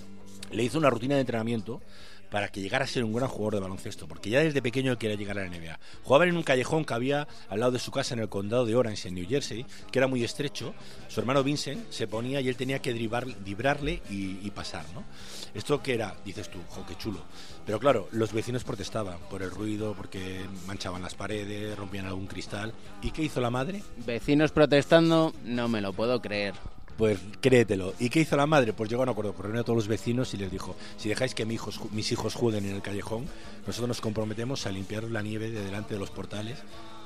[0.53, 1.81] le hizo una rutina de entrenamiento
[2.35, 5.17] para que llegara a ser un gran jugador de baloncesto, porque ya desde pequeño quería
[5.17, 5.79] llegar a la NBA.
[6.03, 8.75] Jugaba en un callejón que había al lado de su casa en el condado de
[8.75, 10.75] Orange, en New Jersey, que era muy estrecho.
[11.07, 15.05] Su hermano Vincent se ponía y él tenía que dribar, vibrarle y, pasar, ¿no?
[15.55, 17.21] Esto que era, dices tú, jo, qué chulo.
[17.65, 22.73] Pero claro, los vecinos protestaban por el ruido, porque manchaban las paredes, rompían algún cristal.
[23.01, 23.85] ¿Y qué hizo la madre?
[24.05, 26.55] Vecinos protestando, no me lo puedo creer.
[26.97, 27.95] Pues créetelo.
[27.99, 28.73] ¿Y qué hizo la madre?
[28.73, 31.35] Pues llegó a un acuerdo, reunió a todos los vecinos y les dijo, si dejáis
[31.35, 33.27] que mis hijos, mis hijos jueguen en el callejón,
[33.67, 36.59] nosotros nos comprometemos a limpiar la nieve de delante de los portales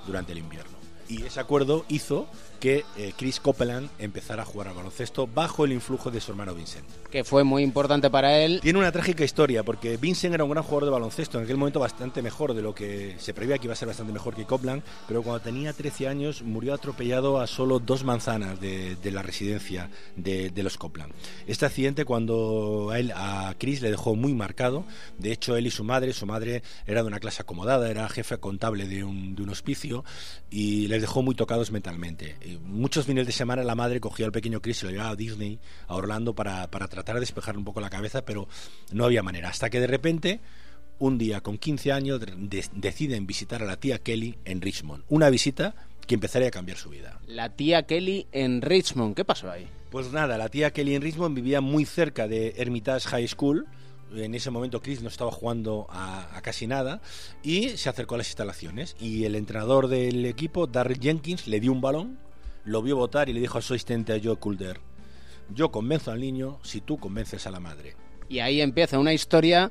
[0.07, 0.77] durante el invierno.
[1.09, 5.73] Y ese acuerdo hizo que eh, Chris Copeland empezara a jugar al baloncesto bajo el
[5.73, 6.87] influjo de su hermano Vincent.
[7.11, 8.61] Que fue muy importante para él.
[8.63, 11.81] Tiene una trágica historia porque Vincent era un gran jugador de baloncesto, en aquel momento
[11.81, 14.83] bastante mejor de lo que se preveía que iba a ser bastante mejor que Copeland,
[15.07, 19.91] pero cuando tenía 13 años murió atropellado a solo dos manzanas de, de la residencia
[20.17, 21.13] de, de, los Copeland.
[21.47, 24.85] Este accidente cuando a, él, a Chris le dejó muy marcado,
[25.19, 28.39] de hecho él y su madre, su madre era de una clase acomodada, era jefe
[28.39, 30.05] contable de un, de un hospicio
[30.51, 34.63] y les dejó muy tocados mentalmente muchos fines de semana la madre cogía al pequeño
[34.63, 37.81] Chris y lo llevaba a Disney, a Orlando, para, para tratar de despejar un poco
[37.81, 38.49] la cabeza, pero
[38.93, 39.49] no había manera.
[39.49, 40.41] Hasta que de repente,
[40.99, 45.05] un día con 15 años, de, deciden visitar a la tía Kelly en Richmond.
[45.09, 45.75] Una visita
[46.07, 47.21] que empezaría a cambiar su vida.
[47.27, 49.69] La tía Kelly en Richmond, ¿qué pasó ahí?
[49.91, 53.67] Pues nada, la tía Kelly en Richmond vivía muy cerca de Hermitage High School,
[54.15, 57.03] en ese momento Chris no estaba jugando a, a, casi nada
[57.43, 61.73] y se acercó a las instalaciones y el entrenador del equipo, Darryl Jenkins, le dio
[61.73, 62.19] un balón
[62.65, 64.81] lo vio votar y le dijo a su asistente a Joe Kulder,
[65.55, 67.97] yo convenzo al niño si tú convences a la madre.
[68.29, 69.71] Y ahí empieza una historia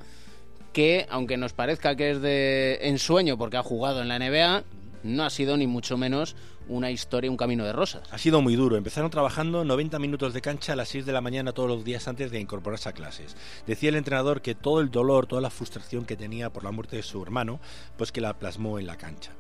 [0.74, 4.64] que, aunque nos parezca que es de ensueño porque ha jugado en la NBA,
[5.04, 6.36] no ha sido ni mucho menos
[6.68, 8.08] una historia, un camino de rosas.
[8.12, 8.76] Ha sido muy duro.
[8.76, 12.08] Empezaron trabajando 90 minutos de cancha a las 6 de la mañana todos los días
[12.08, 13.36] antes de incorporarse a clases.
[13.66, 16.98] Decía el entrenador que todo el dolor, toda la frustración que tenía por la muerte
[16.98, 17.60] de su hermano,
[17.98, 19.32] pues que la plasmó en la cancha.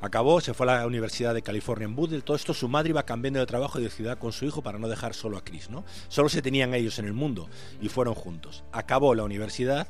[0.00, 2.24] Acabó, se fue a la Universidad de California en Boothel.
[2.24, 4.78] Todo esto su madre iba cambiando de trabajo y de ciudad con su hijo para
[4.78, 5.84] no dejar solo a Chris, ¿no?
[6.08, 7.48] Solo se tenían ellos en el mundo
[7.80, 8.64] y fueron juntos.
[8.72, 9.88] Acabó la universidad,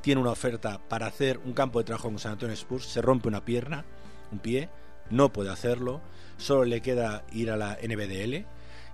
[0.00, 3.28] tiene una oferta para hacer un campo de trabajo con San Antonio Spurs, se rompe
[3.28, 3.84] una pierna,
[4.30, 4.68] un pie,
[5.10, 6.00] no puede hacerlo,
[6.36, 8.46] solo le queda ir a la NBDL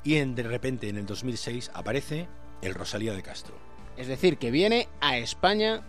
[0.05, 2.29] y en, de repente en el 2006 aparece
[2.63, 3.57] el Rosalía de Castro.
[3.97, 5.83] Es decir, que viene a España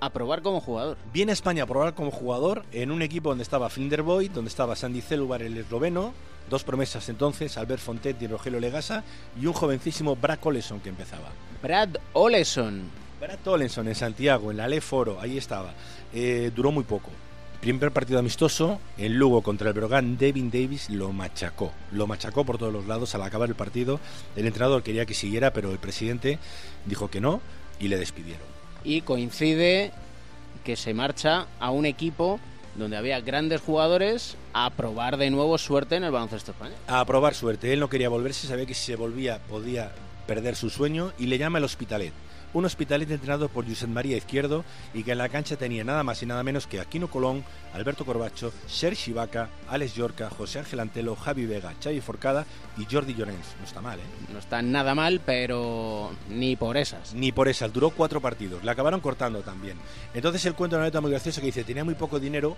[0.00, 0.96] a probar como jugador.
[1.12, 4.74] Viene a España a probar como jugador en un equipo donde estaba Finderboy, donde estaba
[4.74, 6.12] Sandy Celubar, el esloveno,
[6.48, 9.04] dos promesas entonces, Albert Fontet y Rogelio Legasa,
[9.40, 11.28] y un jovencísimo Brad Oleson que empezaba.
[11.62, 12.82] Brad Oleson.
[13.20, 15.72] Brad Oleson en Santiago, en la Le Foro, ahí estaba.
[16.12, 17.10] Eh, duró muy poco.
[17.60, 21.72] Primer partido amistoso, en Lugo contra el Brogan, Devin Davis lo machacó.
[21.92, 24.00] Lo machacó por todos los lados al acabar el partido.
[24.34, 26.38] El entrenador quería que siguiera, pero el presidente
[26.86, 27.42] dijo que no
[27.78, 29.92] y le despidieron y coincide
[30.64, 32.40] que se marcha a un equipo
[32.76, 36.76] donde había grandes jugadores a probar de nuevo suerte en el baloncesto español.
[36.86, 37.72] A probar suerte.
[37.72, 39.92] Él no quería volverse, sabía que si se volvía podía
[40.26, 42.12] perder su sueño y le llama el Hospitalet
[42.52, 46.22] un hospital entrenado por Josep María Izquierdo y que en la cancha tenía nada más
[46.22, 51.16] y nada menos que Aquino Colón, Alberto Corbacho, Sergi Vaca, Alex Yorca, José Ángel Antelo,
[51.16, 53.54] Javi Vega, Xavi Forcada y Jordi Llorens.
[53.58, 54.02] No está mal, ¿eh?
[54.32, 57.14] No está nada mal, pero ni por esas.
[57.14, 57.72] Ni por esas.
[57.72, 58.64] Duró cuatro partidos.
[58.64, 59.78] Le acabaron cortando también.
[60.14, 62.56] Entonces él cuenta una nota muy graciosa que dice, tenía muy poco dinero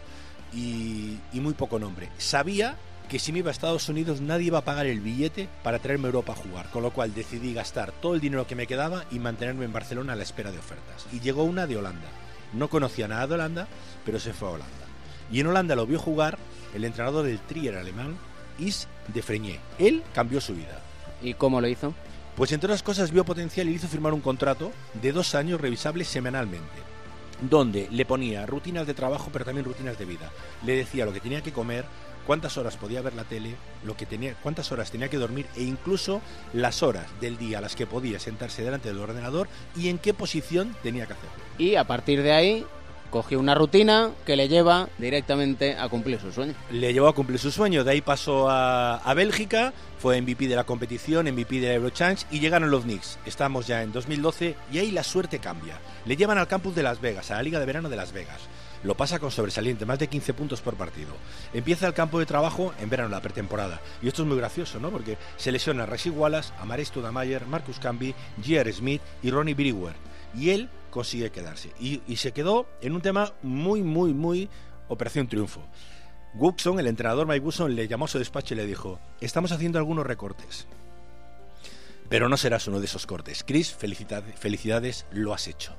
[0.52, 2.08] y, y muy poco nombre.
[2.18, 2.76] Sabía
[3.12, 6.06] que si me iba a Estados Unidos nadie iba a pagar el billete para traerme
[6.06, 9.04] a Europa a jugar, con lo cual decidí gastar todo el dinero que me quedaba
[9.10, 11.06] y mantenerme en Barcelona a la espera de ofertas.
[11.12, 12.08] Y llegó una de Holanda.
[12.54, 13.68] No conocía nada de Holanda,
[14.06, 14.86] pero se fue a Holanda.
[15.30, 16.38] Y en Holanda lo vio jugar
[16.74, 18.16] el entrenador del Trier alemán,
[18.58, 19.60] Is de Freñé.
[19.78, 20.80] Él cambió su vida.
[21.20, 21.92] ¿Y cómo lo hizo?
[22.34, 24.72] Pues entre otras cosas vio potencial y le hizo firmar un contrato
[25.02, 26.92] de dos años revisable semanalmente
[27.42, 30.30] donde le ponía rutinas de trabajo pero también rutinas de vida.
[30.64, 31.84] Le decía lo que tenía que comer,
[32.26, 33.54] cuántas horas podía ver la tele,
[33.84, 36.20] lo que tenía, cuántas horas tenía que dormir e incluso
[36.52, 40.14] las horas del día a las que podía sentarse delante del ordenador y en qué
[40.14, 41.30] posición tenía que hacerlo.
[41.58, 42.66] Y a partir de ahí
[43.10, 46.54] cogió una rutina que le lleva directamente a cumplir su sueño.
[46.70, 50.56] Le llevó a cumplir su sueño, de ahí pasó a, a Bélgica, fue MVP de
[50.56, 53.18] la competición, MVP de la Eurochance y llegaron los Knicks.
[53.26, 55.78] Estamos ya en 2012 y ahí la suerte cambia.
[56.06, 58.40] Le llevan al campus de Las Vegas, a la Liga de Verano de Las Vegas
[58.84, 61.12] lo pasa con sobresaliente, más de 15 puntos por partido.
[61.52, 63.80] Empieza el campo de trabajo en verano, la pretemporada.
[64.02, 64.90] Y esto es muy gracioso, ¿no?
[64.90, 68.72] Porque se lesiona Rashi Wallace, Amaris Studamayer, Marcus Camby, J.R.
[68.72, 69.94] Smith y Ronnie Brewer.
[70.34, 71.70] Y él consigue quedarse.
[71.78, 74.48] Y, y, se quedó en un tema muy, muy, muy
[74.88, 75.62] Operación Triunfo.
[76.34, 79.78] Wookson, el entrenador Mike Wookson, le llamó a su despacho y le dijo, estamos haciendo
[79.78, 80.66] algunos recortes.
[82.08, 83.44] Pero no serás uno de esos cortes.
[83.44, 85.74] Chris, felicidades, lo has hecho.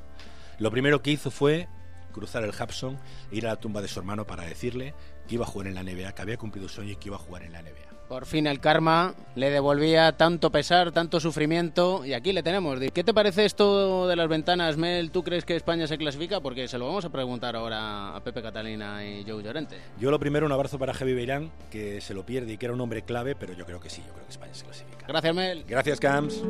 [0.60, 1.68] Lo primero que hizo fue
[2.14, 2.98] cruzar el Hudson
[3.32, 4.94] e ir a la tumba de su hermano para decirle
[5.28, 7.18] que iba a jugar en la NBA, que había cumplido su sueño y que iba
[7.18, 7.94] a jugar en la NBA.
[8.08, 12.80] Por fin el karma le devolvía tanto pesar, tanto sufrimiento y aquí le tenemos.
[12.94, 15.10] ¿Qué te parece esto de las ventanas, Mel?
[15.10, 16.40] ¿Tú crees que España se clasifica?
[16.40, 19.78] Porque se lo vamos a preguntar ahora a Pepe Catalina y Joe Llorente.
[20.00, 22.74] Yo lo primero, un abrazo para Javi Beirán, que se lo pierde y que era
[22.74, 25.08] un hombre clave, pero yo creo que sí, yo creo que España se clasifica.
[25.08, 25.64] Gracias, Mel.
[25.68, 26.44] Gracias, Camps.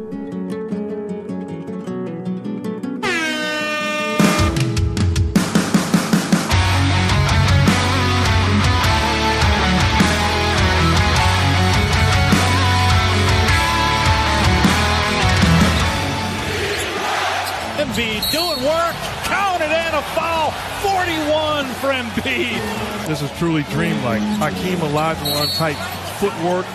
[18.34, 20.50] Doing work, counted and a foul,
[20.82, 23.06] 41 for Embiid.
[23.08, 24.24] This is truly dreamlike.
[24.42, 25.78] Hakeem Olajuwon type
[26.18, 26.66] footwork.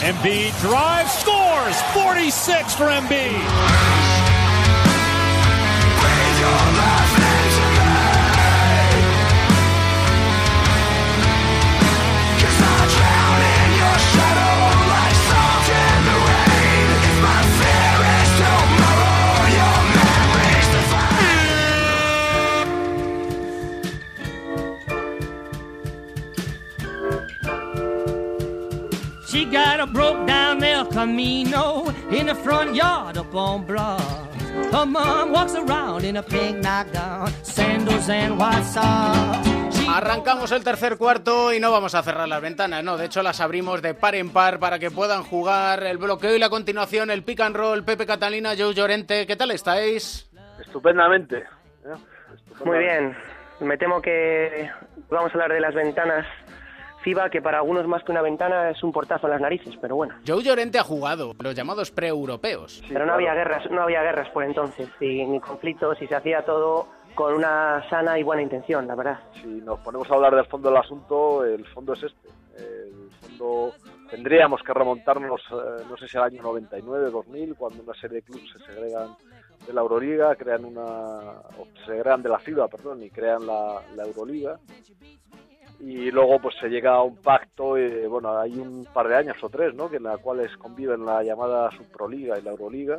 [0.00, 3.99] Embiid drives, scores, 46 for Embiid.
[29.40, 34.28] She got a broke down El Camino in the front yard up on Broad.
[34.70, 39.48] Her mom walks around in a pink nightgown, sandals and white socks.
[39.88, 43.40] Arrancamos el tercer cuarto y no vamos a cerrar las ventanas, no, de hecho las
[43.40, 47.22] abrimos de par en par para que puedan jugar el bloqueo y la continuación, el
[47.22, 50.30] pick and roll, Pepe Catalina, Joe Llorente, ¿qué tal estáis?
[50.60, 51.38] Estupendamente.
[51.38, 51.96] ¿eh?
[52.62, 53.16] Muy bien,
[53.60, 54.70] me temo que
[55.08, 56.26] vamos a hablar de las ventanas
[57.02, 59.96] FIBA, que para algunos más que una ventana es un portazo en las narices, pero
[59.96, 60.14] bueno.
[60.26, 62.82] Joe Llorente ha jugado, los llamados pre-europeos.
[62.88, 66.42] pero no había guerras, no había guerras por entonces, y, ni conflictos, y se hacía
[66.44, 69.20] todo con una sana y buena intención, la verdad.
[69.40, 72.28] Si nos ponemos a hablar del fondo del asunto, el fondo es este.
[72.56, 73.72] El fondo
[74.10, 78.22] tendríamos que remontarnos, eh, no sé si al año 99, 2000, cuando una serie de
[78.22, 79.16] clubes se segregan
[79.66, 83.80] de la Euroliga, crean una, o se segregan de la FIBA, perdón, y crean la,
[83.96, 84.58] la Euroliga
[85.80, 89.36] y luego pues se llega a un pacto, eh, bueno, hay un par de años
[89.42, 89.88] o tres, ¿no?
[89.88, 92.98] Que en la cuales conviven la llamada Subproliga y la Euroliga.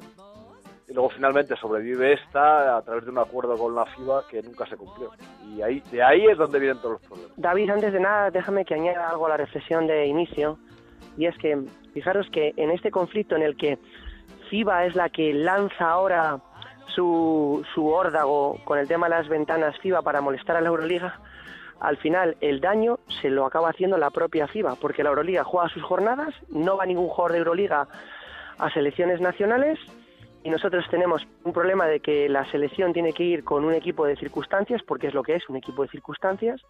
[0.87, 4.65] Y luego finalmente sobrevive esta a través de un acuerdo con la FIBA que nunca
[4.65, 5.11] se cumplió.
[5.55, 7.31] Y ahí, de ahí es donde vienen todos los problemas.
[7.37, 10.57] David, antes de nada, déjame que añada algo a la reflexión de inicio.
[11.17, 11.63] Y es que,
[11.93, 13.77] fijaros que en este conflicto en el que
[14.49, 16.41] FIBA es la que lanza ahora
[16.95, 21.21] su, su órdago con el tema de las ventanas FIBA para molestar a la Euroliga,
[21.81, 25.67] al final el daño se lo acaba haciendo la propia FIBA, porque la Euroliga juega
[25.69, 27.87] sus jornadas, no va ningún jugador de Euroliga
[28.59, 29.79] a selecciones nacionales
[30.43, 34.05] y nosotros tenemos un problema de que la selección tiene que ir con un equipo
[34.05, 36.61] de circunstancias, porque es lo que es, un equipo de circunstancias,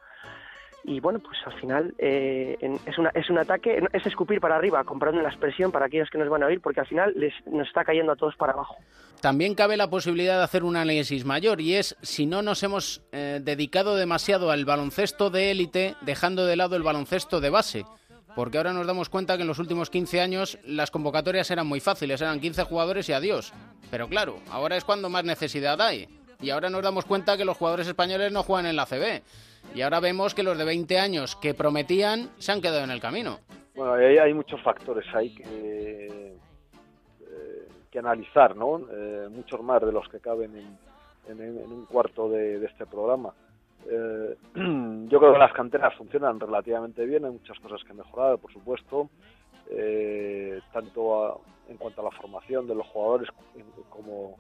[0.84, 4.84] y bueno, pues al final eh, es, una, es un ataque, es escupir para arriba,
[4.84, 7.68] comprando la expresión para aquellos que nos van a oír, porque al final les, nos
[7.68, 8.78] está cayendo a todos para abajo.
[9.22, 13.04] También cabe la posibilidad de hacer un análisis mayor y es si no nos hemos
[13.12, 17.86] eh, dedicado demasiado al baloncesto de élite, dejando de lado el baloncesto de base.
[18.36, 21.82] Porque ahora nos damos cuenta que en los últimos 15 años las convocatorias eran muy
[21.82, 23.54] fáciles, eran 15 jugadores y adiós.
[23.92, 26.08] Pero claro, ahora es cuando más necesidad hay.
[26.42, 29.22] Y ahora nos damos cuenta que los jugadores españoles no juegan en la CB.
[29.74, 33.00] Y ahora vemos que los de 20 años que prometían se han quedado en el
[33.00, 33.40] camino.
[33.76, 35.44] Bueno, ahí hay muchos factores ahí que,
[37.22, 38.82] eh, que analizar, ¿no?
[38.92, 43.34] Eh, muchos más de los que caben en, en, un cuarto de, de este programa.
[43.90, 44.36] Eh,
[45.10, 49.10] yo creo que las canteras funcionan relativamente bien, hay muchas cosas que mejorar, por supuesto,
[49.70, 51.38] eh, tanto a,
[51.70, 53.30] en cuanto a la formación de los jugadores
[53.90, 54.38] como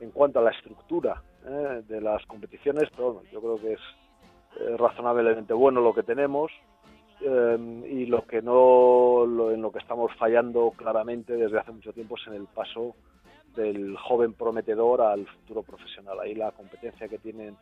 [0.00, 3.80] en cuanto a la estructura eh, de las competiciones, pero bueno, yo creo que es
[4.58, 6.50] eh, razonablemente bueno lo que tenemos
[7.20, 11.92] eh, y lo que no lo, en lo que estamos fallando claramente desde hace mucho
[11.92, 12.94] tiempo es en el paso
[13.56, 16.20] del joven prometedor al futuro profesional.
[16.20, 17.56] Ahí la competencia que tienen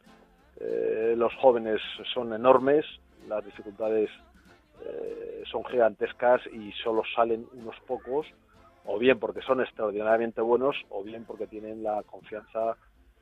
[0.61, 1.81] eh, los jóvenes
[2.13, 2.85] son enormes,
[3.29, 4.11] las dificultades
[4.85, 8.27] eh, son gigantescas y solo salen unos pocos,
[8.85, 12.77] o bien porque son extraordinariamente buenos, o bien porque tienen la confianza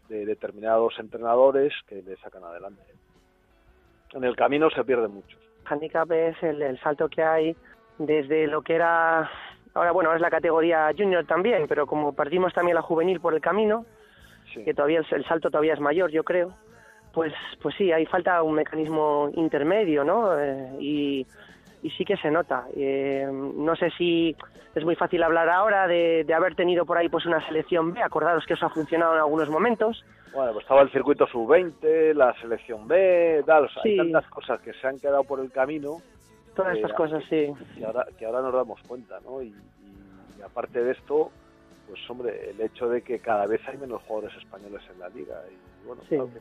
[0.09, 2.83] de determinados entrenadores que le sacan adelante.
[4.15, 5.39] En el camino se pierden muchos.
[5.65, 7.57] handicap es el, el salto que hay
[7.99, 9.31] desde lo que era
[9.75, 13.41] ahora bueno es la categoría junior también pero como partimos también la juvenil por el
[13.41, 13.85] camino
[14.53, 14.63] Sí.
[14.65, 16.53] que todavía el, el salto todavía es mayor yo creo
[17.15, 17.33] pues
[17.63, 21.27] pues sí ahí falta un mecanismo intermedio no Eh, y
[21.85, 22.67] y sí que se nota.
[22.77, 24.37] Eh, no sé si
[24.75, 28.01] es muy fácil hablar ahora de, de haber tenido por ahí pues una selección B,
[28.01, 30.05] acordaros que eso ha funcionado en algunos momentos.
[30.35, 34.61] Bueno, pues estaba el circuito sub-20, la selección B, tal, o sea, hay tantas cosas
[34.61, 35.99] que se han quedado por el camino.
[36.57, 37.53] Todas que- estas cosas, sí.
[37.77, 39.43] Que ahora, que ahora nos damos cuenta, ¿no?
[39.43, 41.31] Y, y- y aparte de esto,
[41.87, 45.43] pues hombre, el hecho de que cada vez hay menos jugadores españoles en la liga.
[45.51, 46.09] Y bueno, Sí.
[46.17, 46.41] claro que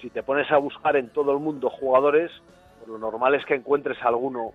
[0.00, 2.30] si te pones a buscar en todo el mundo jugadores,
[2.78, 4.52] pues lo normal es que encuentres alguno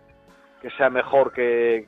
[0.62, 1.88] que sea mejor que,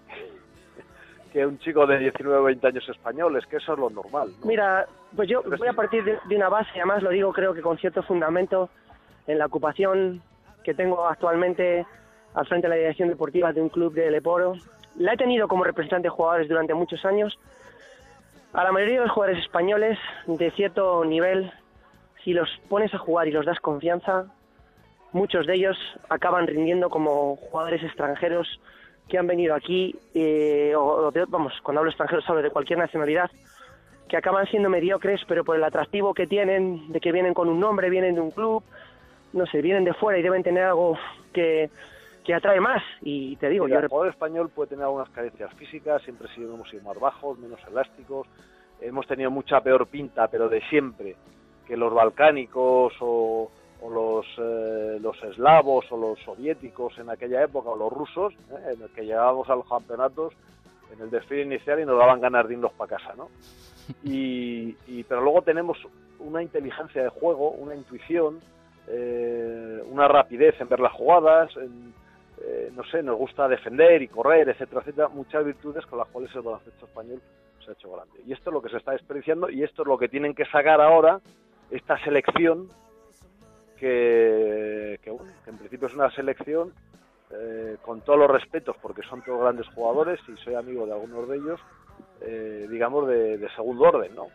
[1.32, 4.30] que un chico de 19 o 20 años españoles, que eso es lo normal.
[4.40, 4.46] ¿no?
[4.46, 7.62] Mira, pues yo voy a partir de, de una base, además lo digo creo que
[7.62, 8.70] con cierto fundamento
[9.28, 10.22] en la ocupación
[10.64, 11.86] que tengo actualmente
[12.34, 14.56] al frente de la dirección deportiva de un club de Leporo.
[14.98, 17.38] La he tenido como representante de jugadores durante muchos años.
[18.54, 21.52] A la mayoría de los jugadores españoles de cierto nivel,
[22.24, 24.26] si los pones a jugar y los das confianza,
[25.12, 25.78] muchos de ellos
[26.10, 28.60] acaban rindiendo como jugadores extranjeros
[29.10, 32.80] que han venido aquí, eh, o, o de- vamos, cuando hablo extranjeros hablo de cualquier
[32.80, 33.30] nacionalidad,
[34.08, 37.60] que acaban siendo mediocres, pero por el atractivo que tienen, de que vienen con un
[37.60, 38.64] nombre, vienen de un club,
[39.34, 40.98] no sé, vienen de fuera y deben tener algo
[41.34, 41.70] que,
[42.24, 42.82] que atrae más.
[43.02, 46.68] Y te digo, Mira, yo el jugador español puede tener algunas carencias físicas, siempre hemos
[46.70, 48.28] sido más bajos, menos elásticos,
[48.82, 51.16] hemos tenido mucha peor pinta, pero de siempre,
[51.68, 53.52] que los balcánicos o,
[53.82, 58.74] o los, eh, los eslavos o los soviéticos en aquella época, o los rusos, ¿eh?
[58.76, 60.34] en el que llegábamos a los campeonatos
[60.94, 63.30] en el desfile inicial y nos daban ganas de irnos para casa, ¿no?
[64.04, 65.78] Y, y- pero luego tenemos
[66.20, 68.40] una inteligencia de juego, una intuición,
[68.88, 71.94] eh, una rapidez en ver las jugadas, en,
[72.42, 76.34] eh, no sé, nos gusta defender y correr, etcétera, etcétera, muchas virtudes con las cuales
[76.36, 77.22] el baloncesto español
[77.64, 78.20] se ha hecho grande.
[78.28, 80.46] Y esto es lo que se está desperdiciando y esto es lo que tienen que
[80.46, 81.20] sacar ahora
[81.72, 82.68] esta selección
[83.80, 86.74] que, que, bueno, que en principio es una selección
[87.32, 91.28] eh, con todos los respetos porque son todos grandes jugadores y soy amigo de algunos
[91.30, 91.60] de ellos,
[92.22, 94.28] eh, digamos de, de segundo orden, ¿no?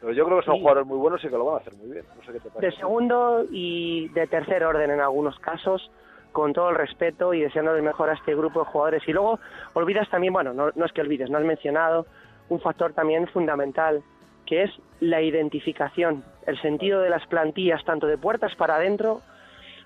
[0.00, 0.60] Pero yo creo que son Sí.
[0.60, 2.04] jugadores muy buenos y que lo van a hacer muy bien.
[2.16, 2.76] No sé qué te de parece.
[2.78, 5.90] segundo y de tercer orden en algunos casos,
[6.32, 9.02] con todo el respeto y deseando el mejor a este grupo de jugadores.
[9.06, 9.38] Y luego
[9.74, 12.06] olvidas también, bueno, no, no es que olvides, no has mencionado
[12.48, 14.02] un factor también fundamental,
[14.46, 19.22] que es la identificación, el sentido de las plantillas, tanto de puertas para adentro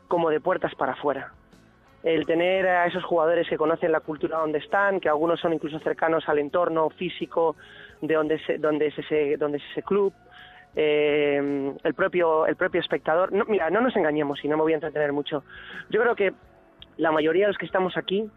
[0.08, 1.32] como de puertas para afuera.
[2.02, 5.78] El tener a esos jugadores que conocen la cultura donde están, que algunos son incluso
[5.78, 7.56] cercanos al entorno físico
[8.02, 10.12] de donde, donde es ese club,
[10.76, 13.32] eh, el propio el propio espectador.
[13.32, 15.44] No, mira, no nos engañemos y no me voy a entretener mucho.
[15.88, 16.34] Yo creo que
[16.96, 18.28] la mayoría de los que estamos aquí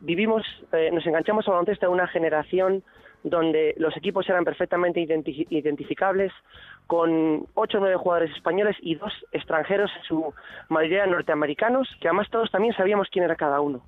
[0.00, 2.82] vivimos, eh, nos enganchamos al baloncesto de una generación
[3.22, 6.32] donde los equipos eran perfectamente identi- identificables,
[6.86, 10.34] con ocho o nueve jugadores españoles y dos extranjeros, en su
[10.68, 13.80] mayoría norteamericanos, que además todos también sabíamos quién era cada uno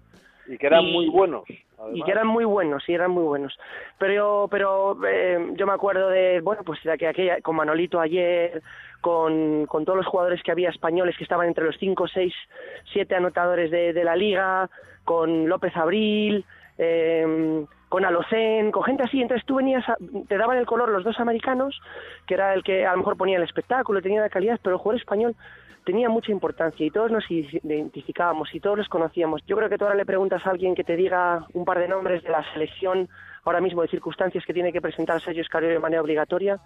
[0.46, 1.44] Y que eran y- muy buenos.
[1.94, 3.58] y que eran muy buenos, sí, eran muy buenos.
[3.98, 8.62] Pero, pero eh, yo me acuerdo de, bueno, pues de que aquella, con Manolito ayer,
[9.00, 12.32] con, con todos los jugadores que había españoles que estaban entre los 5, 6,
[12.92, 14.70] 7 anotadores de, de la liga,
[15.04, 16.44] con López Abril,
[16.82, 19.20] eh, con Alocén, con gente así.
[19.22, 19.96] Entonces tú venías, a-
[20.28, 21.80] te daban el color los dos americanos,
[22.26, 24.80] que era el que a lo mejor ponía el espectáculo, tenía la calidad, pero el
[24.80, 25.36] jugador español
[25.84, 29.42] tenía mucha importancia y todos nos identificábamos y todos los conocíamos.
[29.46, 31.88] Yo creo que tú ahora le preguntas a alguien que te diga un par de
[31.88, 33.08] nombres de la selección
[33.44, 36.60] ahora mismo de circunstancias que tiene que presentar Sergio Escario de manera obligatoria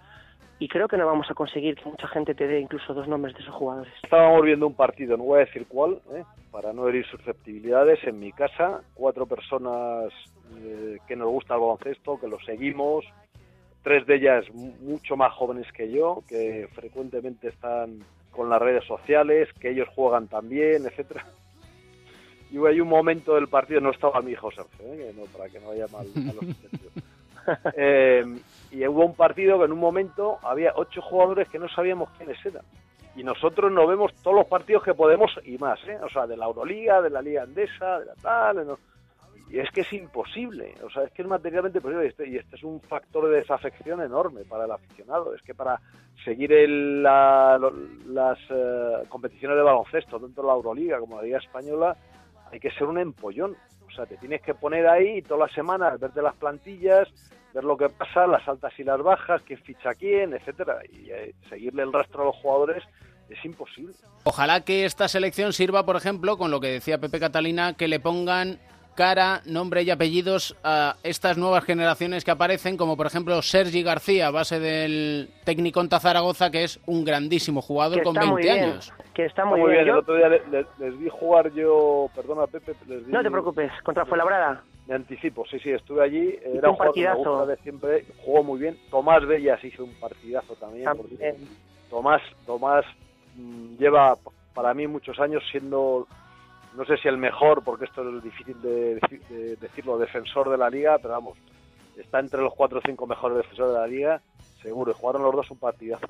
[0.58, 3.34] y creo que no vamos a conseguir que mucha gente te dé incluso dos nombres
[3.34, 3.92] de esos jugadores.
[4.02, 6.24] Estábamos viendo un partido, no voy a decir cuál, ¿eh?
[6.50, 10.12] para no herir susceptibilidades, en mi casa, cuatro personas
[10.58, 13.04] eh, que nos gusta el baloncesto, que lo seguimos,
[13.82, 17.98] tres de ellas mu- mucho más jóvenes que yo, que frecuentemente están
[18.30, 21.24] con las redes sociales, que ellos juegan también, etcétera.
[22.48, 25.12] Y hay un momento del partido, no estaba mi hijo Sergio, ¿eh?
[25.16, 26.44] no, para que no vaya mal a los
[28.76, 32.44] y hubo un partido que en un momento había ocho jugadores que no sabíamos quiénes
[32.44, 32.62] eran.
[33.14, 35.98] Y nosotros nos vemos todos los partidos que podemos y más, ¿eh?
[36.02, 38.76] O sea, de la Euroliga, de la Liga Andesa, de la tal.
[39.48, 42.04] Y es que es imposible, o sea, es que es materialmente posible.
[42.04, 45.34] Y este, y este es un factor de desafección enorme para el aficionado.
[45.34, 45.80] Es que para
[46.24, 47.58] seguir el- la-
[48.08, 51.96] las eh, competiciones de baloncesto, tanto la Euroliga como la Liga Española,
[52.52, 53.56] hay que ser un empollón.
[53.86, 57.08] O sea, te tienes que poner ahí todas las semanas, verte las plantillas,
[57.56, 61.10] ver lo que pasa, las altas y las bajas, quién ficha a quién, etcétera, y
[61.10, 62.82] eh, seguirle el rastro a los jugadores
[63.28, 63.94] es imposible.
[64.24, 67.98] Ojalá que esta selección sirva, por ejemplo, con lo que decía Pepe Catalina, que le
[67.98, 68.58] pongan
[68.94, 74.30] cara, nombre y apellidos a estas nuevas generaciones que aparecen, como por ejemplo Sergi García,
[74.30, 78.70] base del técnico en Zaragoza, que es un grandísimo jugador con está muy 20 bien,
[78.72, 78.92] años.
[79.12, 79.94] Que está Está muy, muy bien, bien.
[79.96, 83.30] el otro día le- le- les, vi jugar yo, perdona Pepe, les vi- No te
[83.30, 84.62] preocupes, contra Fuenlabrada.
[84.86, 87.30] Me anticipo, sí, sí, estuve allí, era un un jugador que me partidazo.
[87.38, 91.48] gusta de siempre, jugó muy bien, Tomás Bellas hizo un partidazo también, porque También.
[91.90, 92.84] Tomás, Tomás
[93.34, 94.16] mm, lleva
[94.54, 96.06] para mí muchos años siendo,
[96.76, 98.94] no sé si el mejor, porque esto es difícil de,
[99.28, 101.36] de decirlo, defensor de la liga, pero vamos,
[101.96, 104.22] está entre los cuatro o cinco mejores defensores de la liga,
[104.62, 106.06] seguro, y jugaron los dos un partidazo.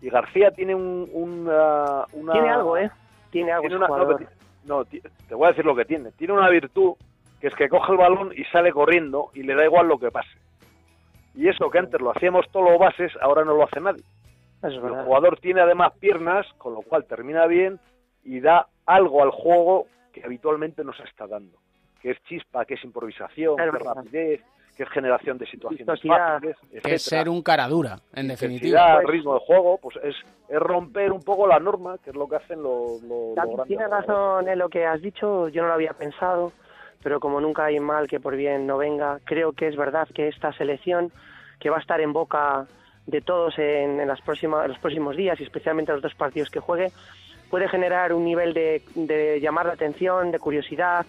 [0.00, 2.90] Y García tiene un, una, una- Tiene algo, ¿eh?
[3.30, 4.18] Tiene algo tiene ese una-
[4.64, 6.12] no, te voy a decir lo que tiene.
[6.12, 6.94] Tiene una virtud
[7.40, 10.10] que es que coge el balón y sale corriendo y le da igual lo que
[10.10, 10.38] pase.
[11.34, 14.02] Y eso que antes lo hacíamos todos los bases, ahora no lo hace nadie.
[14.62, 17.78] Es El jugador tiene además piernas, con lo cual termina bien
[18.24, 21.58] y da algo al juego que habitualmente no se está dando.
[22.00, 24.40] Que es chispa, que es improvisación, que es rapidez,
[24.76, 29.00] que es generación de situaciones fáciles, Que es ser un cara dura, en definitiva.
[29.02, 30.14] Pues- ritmo de juego, pues es,
[30.48, 33.52] es romper un poco la norma, que es lo que hacen los, los, los David,
[33.52, 36.52] grandes Tienes razón en lo que has dicho, yo no lo había pensado,
[37.06, 40.26] pero como nunca hay mal que por bien no venga, creo que es verdad que
[40.26, 41.12] esta selección,
[41.60, 42.66] que va a estar en boca
[43.06, 46.58] de todos en, las próximas, en los próximos días y especialmente los dos partidos que
[46.58, 46.90] juegue,
[47.48, 51.06] puede generar un nivel de, de llamar la atención, de curiosidad,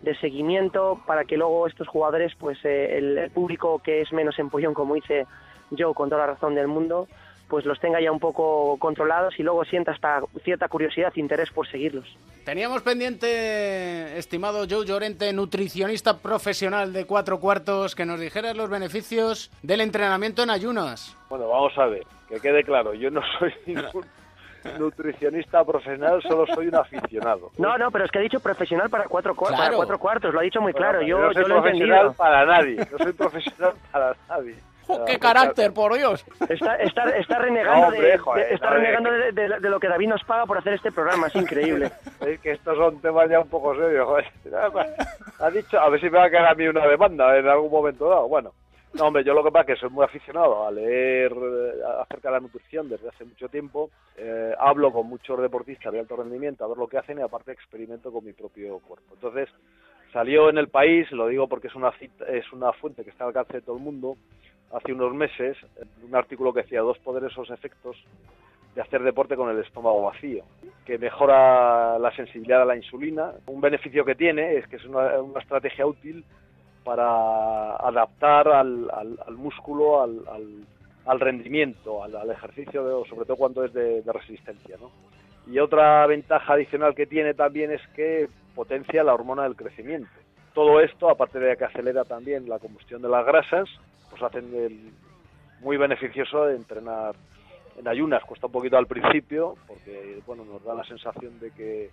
[0.00, 4.38] de seguimiento, para que luego estos jugadores, pues eh, el, el público que es menos
[4.38, 5.26] empollón, como dice
[5.70, 7.06] yo con toda la razón del mundo,
[7.48, 11.50] pues los tenga ya un poco controlados y luego sienta hasta cierta curiosidad e interés
[11.50, 12.06] por seguirlos.
[12.44, 19.50] Teníamos pendiente, estimado Joe Llorente, nutricionista profesional de cuatro cuartos, que nos dijeras los beneficios
[19.62, 21.16] del entrenamiento en ayunas.
[21.28, 24.04] Bueno, vamos a ver, que quede claro, yo no soy ningún
[24.78, 27.50] nutricionista profesional, solo soy un aficionado.
[27.58, 29.62] No, no, pero es que ha dicho profesional para cuatro, cua- Claro.
[29.62, 31.60] para cuatro cuartos, lo ha dicho muy claro, Bueno, yo, no soy yo lo he
[31.62, 32.12] profesional entendido.
[32.14, 34.54] para nadie, no soy profesional para nadie.
[34.88, 36.24] ¡Oh, ¡Qué carácter, por Dios!
[36.48, 39.70] Está, está, está renegando, No, hombre, de, joder, de- está no, renegando de, de- de
[39.70, 41.90] lo que David nos paga por hacer este programa, es increíble.
[42.26, 44.26] Es que estos son temas ya un poco serios, joder.
[45.40, 47.70] Ha dicho, a ver si me va a caer a mí una demanda en algún
[47.70, 48.28] momento dado.
[48.28, 48.52] Bueno,
[48.94, 51.72] no, hombre, yo lo que pasa es que soy muy aficionado a leer eh,
[52.02, 53.90] acerca de la nutrición desde hace mucho tiempo.
[54.16, 57.50] Eh, hablo con muchos deportistas de alto rendimiento a ver lo que hacen y aparte
[57.52, 59.14] experimento con mi propio cuerpo.
[59.14, 59.48] Entonces,
[60.14, 63.24] salió en el país, lo digo porque es una, cita- es una fuente que está
[63.24, 64.16] al alcance de todo el mundo,
[64.72, 65.58] hace unos meses,
[66.02, 67.96] un artículo que decía dos poderosos efectos
[68.74, 70.44] de hacer deporte con el estómago vacío,
[70.86, 73.32] que mejora la sensibilidad a la insulina.
[73.46, 76.24] Un beneficio que tiene es que es una, una estrategia útil
[76.84, 80.64] para adaptar al, al- al músculo, al, al-
[81.06, 84.76] al rendimiento, al, ejercicio, sobre todo cuando es de, de resistencia.
[84.80, 84.90] ¿no?
[85.52, 90.10] Y otra ventaja adicional que tiene también es que potencia la hormona del crecimiento.
[90.52, 93.68] Todo esto, aparte de que acelera también la combustión de las grasas,
[94.10, 94.94] pues hacen
[95.60, 97.16] muy beneficioso entrenar
[97.76, 98.22] en ayunas.
[98.24, 101.90] Cuesta un poquito al principio, porque bueno, nos da la sensación de que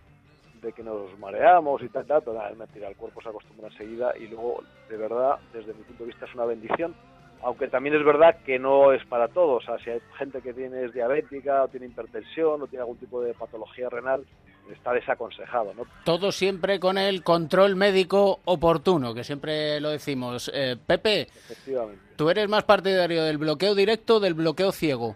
[0.62, 4.14] de que nos mareamos y tal, tal, pero es mentira, el cuerpo se acostumbra enseguida
[4.16, 6.94] y luego, de verdad, desde mi punto de vista es una bendición,
[7.42, 10.94] aunque también es verdad que no es para todos, si hay gente que tiene es
[10.94, 14.24] diabética o tiene hipertensión o tiene algún tipo de patología renal,
[14.72, 15.84] está desaconsejado, ¿no?
[16.04, 20.52] Todo siempre con el control médico oportuno, que siempre lo decimos.
[20.54, 22.02] Eh, Pepe, Efectivamente.
[22.16, 25.16] ¿tú eres más partidario del bloqueo directo o del bloqueo ciego?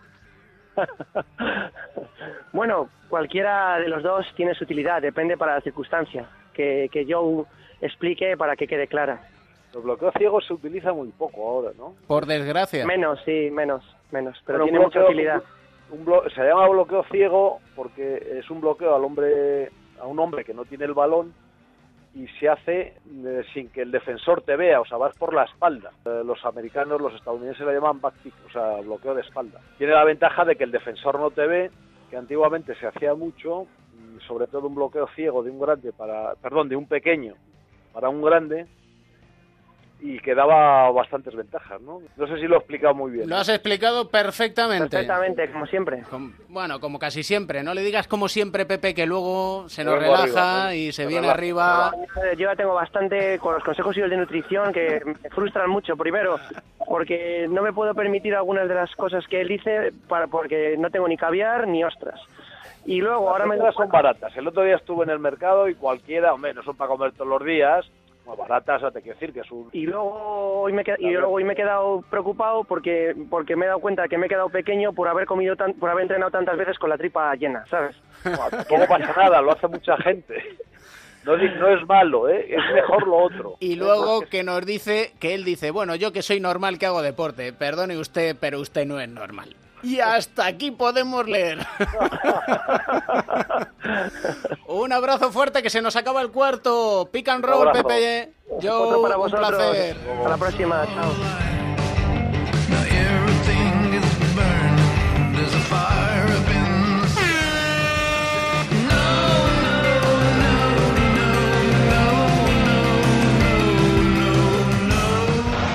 [2.51, 7.45] Bueno, cualquiera de los dos tiene su utilidad, depende para la circunstancia, que, que yo
[7.81, 9.27] explique para que quede clara.
[9.73, 11.95] El bloqueo ciego se utiliza muy poco ahora, ¿no?
[12.07, 12.85] Por desgracia.
[12.85, 15.43] Menos, sí, menos, menos, pero tiene mucha utilidad.
[15.91, 20.53] Un se llama bloqueo ciego porque es un bloqueo al hombre a un hombre que
[20.53, 21.33] no tiene el balón
[22.15, 22.93] y se hace
[23.25, 25.91] eh, sin que el defensor te vea, o sea, vas por la espalda.
[26.05, 29.59] Eh, los americanos, los estadounidenses lo llaman back kick, o sea, bloqueo de espalda.
[29.77, 31.71] Tiene la ventaja de que el defensor no te ve,
[32.09, 36.35] que antiguamente se hacía mucho, mm, sobre todo un bloqueo ciego de un grande para,
[36.35, 37.35] perdón, de un pequeño
[37.91, 38.65] para un grande
[40.05, 41.99] y que daba bastantes ventajas, ¿no?
[42.15, 43.27] No sé si lo he explicado muy bien.
[43.27, 44.89] Lo has explicado perfectamente.
[44.89, 46.03] Perfectamente, como siempre.
[46.47, 47.63] Bueno, como casi siempre.
[47.63, 51.27] No le digas como siempre, Pepe, que luego se nos relaja arriba, y se viene
[51.27, 51.91] arriba.
[52.37, 55.97] Yo ya tengo bastante con los consejos y el de nutrición que me frustran mucho.
[55.97, 56.39] Primero,
[56.87, 60.91] porque no me puedo permitir algunas de las cosas que él dice para, porque no
[60.91, 62.21] tengo ni caviar ni ostras.
[62.85, 64.37] Y luego, ahora me son baratas.
[64.37, 67.27] El otro día estuve en el mercado y cualquiera, hombre, no son para comer todos
[67.27, 67.89] los días,
[68.25, 69.69] bueno, baratas, o sea, te quiero decir que es un...
[69.71, 73.55] Y luego hoy me, he qued- y luego hoy me he quedado preocupado porque porque
[73.55, 76.03] me he dado cuenta que me he quedado pequeño por haber comido tan, por haber
[76.03, 77.95] entrenado tantas veces con la tripa llena, ¿sabes?
[78.23, 80.35] Tampoco pasa nada, lo hace mucha gente.
[81.23, 82.45] No, no es malo, ¿eh?
[82.55, 83.55] Es mejor lo otro.
[83.59, 87.01] Y luego que nos dice que él dice, bueno, yo que soy normal que hago
[87.01, 89.55] deporte, perdone usted, pero usted no es normal.
[89.85, 91.59] Y hasta aquí podemos leer.
[94.67, 97.07] un abrazo fuerte que se nos acaba el cuarto.
[97.11, 97.71] Pick and roll.
[97.71, 98.33] Pepe.
[98.59, 99.95] Yo, para un placer.
[100.17, 100.87] Hasta la próxima.
[100.87, 101.11] Chao.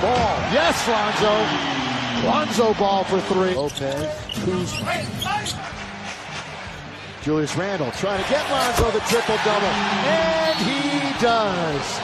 [0.03, 0.51] Ball.
[0.51, 1.70] Yes, Lonzo.
[2.25, 3.55] Lonzo ball for three.
[3.55, 4.45] Lopez.
[4.45, 4.93] Kuzma.
[7.23, 9.67] Julius Randle trying to get Lonzo the triple double.
[9.67, 12.01] And he does.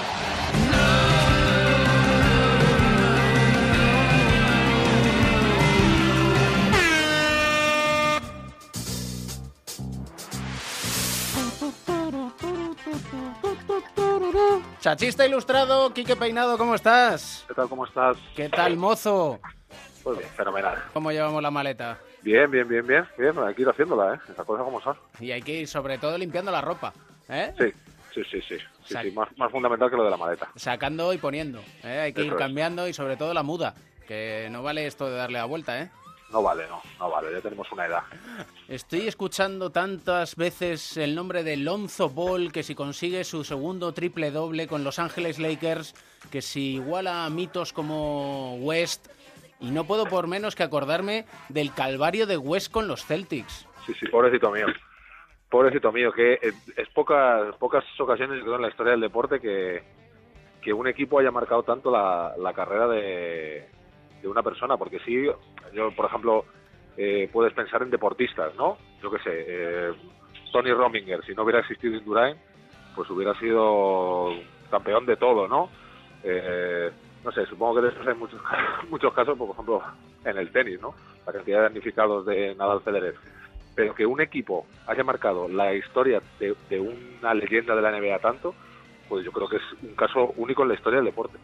[14.81, 17.45] Chachista ilustrado, Quique Peinado, ¿cómo estás?
[17.49, 17.69] ¿Qué tal?
[17.69, 18.17] ¿Cómo estás?
[18.37, 19.41] ¿Qué tal, mozo?
[20.07, 20.79] Pues bien, fenomenal.
[20.93, 21.99] ¿Cómo llevamos la maleta?
[22.23, 23.05] Bien, bien, bien, bien.
[23.19, 24.19] Bien, hay que ir haciéndela, ¿eh?
[24.37, 24.97] Las cosas como son.
[25.19, 26.93] Y hay que ir sobre todo limpiando la ropa,
[27.29, 27.53] ¿eh?
[27.59, 27.73] Sí,
[28.15, 28.65] sí, sí, sí.
[28.85, 30.49] sí, Más, más fundamental que lo de la maleta.
[30.55, 32.03] Sacando y poniendo, ¿eh?
[32.05, 32.39] Hay que ir es.
[32.39, 33.75] cambiando y sobre todo la muda,
[34.07, 35.91] que no vale esto de darle la vuelta, ¿eh?
[36.31, 37.33] No vale, no, no vale.
[37.33, 38.05] Ya tenemos una edad.
[38.69, 44.31] Estoy escuchando tantas veces el nombre de Lonzo Ball, que si consigue su segundo triple
[44.31, 45.97] doble con Los Ángeles Lakers,
[46.31, 49.09] que si iguala a mitos como West,
[49.61, 53.67] y no puedo por menos que acordarme del calvario de West con los Celtics.
[53.87, 54.67] Sí, sí, pobrecito mío.
[55.49, 59.83] Pobrecito mío, que es, es pocas, pocas ocasiones creo, en la historia del deporte que,
[60.61, 63.69] que un equipo haya marcado tanto la, la carrera de,
[64.21, 65.25] de una persona, porque sí,
[65.73, 66.45] yo, por ejemplo,
[66.97, 68.77] eh, puedes pensar en deportistas, ¿no?
[69.01, 69.93] Yo qué sé, eh,
[70.53, 72.37] Tony Rominger, si no hubiera existido Indurain,
[72.95, 74.31] pues hubiera sido
[74.71, 75.71] campeón de todo, ¿no?
[76.25, 76.91] Eh,
[77.27, 78.41] no sé, supongo que de esos hay muchos,
[78.89, 79.83] muchos casos, por ejemplo,
[80.25, 80.95] en el tenis, ¿no?
[81.27, 83.17] La cantidad de damnificados de Nadal Federer.
[83.75, 88.21] Pero que un equipo haya marcado la historia de, de una leyenda de la NBA
[88.21, 88.55] tanto,
[89.09, 91.37] pues yo creo que es un caso único en la historia del deporte.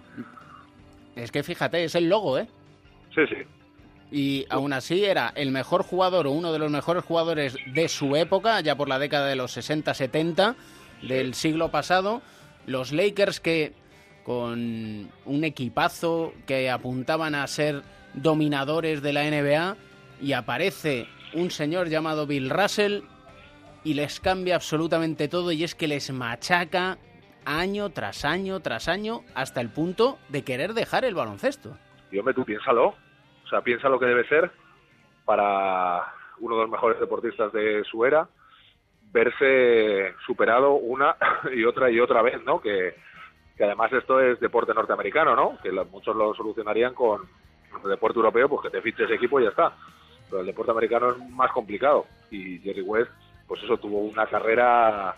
[1.17, 2.47] Es que fíjate, es el logo, ¿eh?
[3.13, 3.37] Sí, sí.
[4.13, 8.15] Y aún así era el mejor jugador o uno de los mejores jugadores de su
[8.15, 10.55] época, ya por la década de los 60-70
[11.03, 12.23] del siglo pasado.
[12.67, 13.73] Los Lakers que
[14.25, 17.83] con un equipazo que apuntaban a ser
[18.15, 19.77] dominadores de la NBA
[20.21, 23.03] y aparece un señor llamado Bill Russell
[23.85, 26.99] y les cambia absolutamente todo y es que les machaca
[27.45, 31.77] año tras año tras año hasta el punto de querer dejar el baloncesto.
[32.11, 32.89] Y hombre, tú piénsalo.
[33.45, 34.51] O sea, piensa lo que debe ser
[35.25, 36.03] para
[36.39, 38.29] uno de los mejores deportistas de su era
[39.13, 41.17] verse superado una
[41.55, 42.61] y otra y otra vez, ¿no?
[42.61, 42.95] Que,
[43.57, 45.59] que además esto es deporte norteamericano, ¿no?
[45.63, 47.23] Que lo- muchos lo solucionarían con
[47.85, 49.73] el deporte europeo, pues que te fiches equipo y ya está.
[50.29, 52.07] Pero el deporte americano es más complicado.
[52.31, 53.11] Y Jerry West,
[53.47, 55.15] pues eso, tuvo una carrera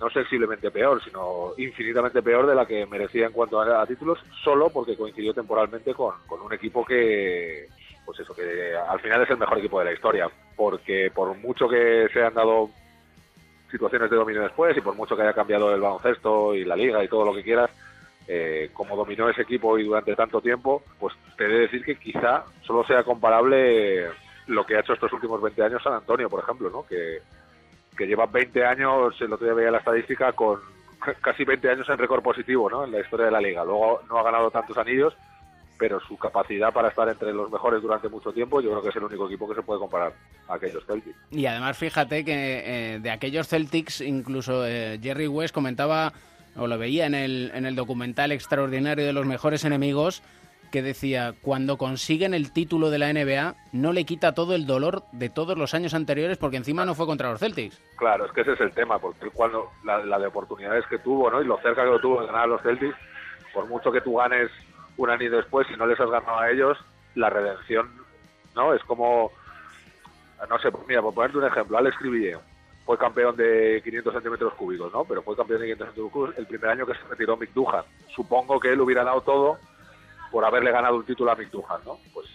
[0.00, 4.70] no sensiblemente peor, sino infinitamente peor de la que merecía en cuanto a, títulos, solo
[4.70, 7.68] porque coincidió temporalmente con un equipo que,
[8.04, 11.68] pues eso, que al final es el mejor equipo de la historia, porque por mucho
[11.68, 12.70] que se han dado
[13.74, 17.02] situaciones de dominio después y por mucho que haya cambiado el baloncesto y la liga
[17.02, 17.70] y todo lo que quieras,
[18.28, 21.96] eh, como dominó ese equipo y durante tanto tiempo, pues te he de decir que
[21.96, 24.06] quizá solo sea comparable
[24.46, 26.86] lo que ha hecho estos últimos 20 años San Antonio, por ejemplo, ¿no?
[26.86, 27.18] Que,
[27.98, 30.60] que lleva 20 años, el otro día veía la estadística, con
[31.20, 32.84] casi 20 años en récord positivo ¿no?
[32.84, 33.64] en la historia de la liga.
[33.64, 35.16] Luego no ha ganado tantos anillos,
[35.78, 38.96] pero su capacidad para estar entre los mejores durante mucho tiempo, yo creo que es
[38.96, 40.12] el único equipo que se puede comparar
[40.48, 41.16] a aquellos Celtics.
[41.30, 42.62] Y además fíjate que
[42.94, 46.12] eh, de aquellos Celtics incluso eh, Jerry West comentaba
[46.56, 50.22] o lo veía en el, en el documental extraordinario de los mejores enemigos
[50.70, 55.04] que decía cuando consiguen el título de la NBA no le quita todo el dolor
[55.12, 57.80] de todos los años anteriores porque encima no fue contra los Celtics.
[57.96, 61.30] Claro, es que ese es el tema, porque cuando la, la de oportunidades que tuvo,
[61.30, 61.40] ¿no?
[61.40, 62.96] Y lo cerca que lo tuvo de ganar a los Celtics,
[63.52, 64.50] por mucho que tú ganes
[64.96, 66.78] un año después, si no les has ganado a ellos,
[67.14, 67.90] la redención,
[68.54, 68.74] ¿no?
[68.74, 69.32] Es como,
[70.48, 72.36] no sé, mira, por ponerte un ejemplo, Alex Cribillé
[72.84, 75.04] fue campeón de 500 centímetros cúbicos, ¿no?
[75.04, 77.84] Pero fue campeón de 500 centímetros cúbicos el primer año que se retiró Mick Duhan.
[78.14, 79.58] Supongo que él hubiera dado todo
[80.30, 81.98] por haberle ganado un título a Mick Duhan, ¿no?
[82.12, 82.26] Pues,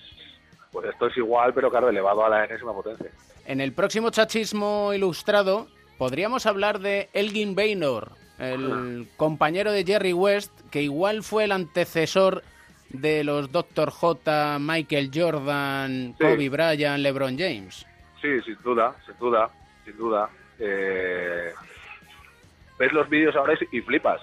[0.71, 3.11] pues esto es igual, pero claro, elevado a la enésima potencia.
[3.45, 10.51] En el próximo chachismo ilustrado podríamos hablar de Elgin Baynor, el compañero de Jerry West,
[10.71, 12.43] que igual fue el antecesor
[12.89, 13.91] de los Dr.
[13.91, 16.23] J, Michael Jordan, Sí.
[16.23, 17.85] Kobe Bryant, LeBron James.
[18.21, 19.49] Sí, sin duda, sin duda,
[19.85, 20.29] sin duda.
[20.59, 21.51] Eh,
[22.77, 24.21] ves los vídeos ahora y, flipas.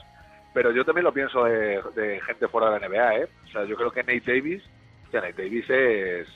[0.53, 3.29] Pero yo también lo pienso de, de gente fuera de la NBA, ¿eh?
[3.47, 4.63] O sea, yo creo que Nate Davis,
[5.07, 6.27] o sea, Nate Davis es...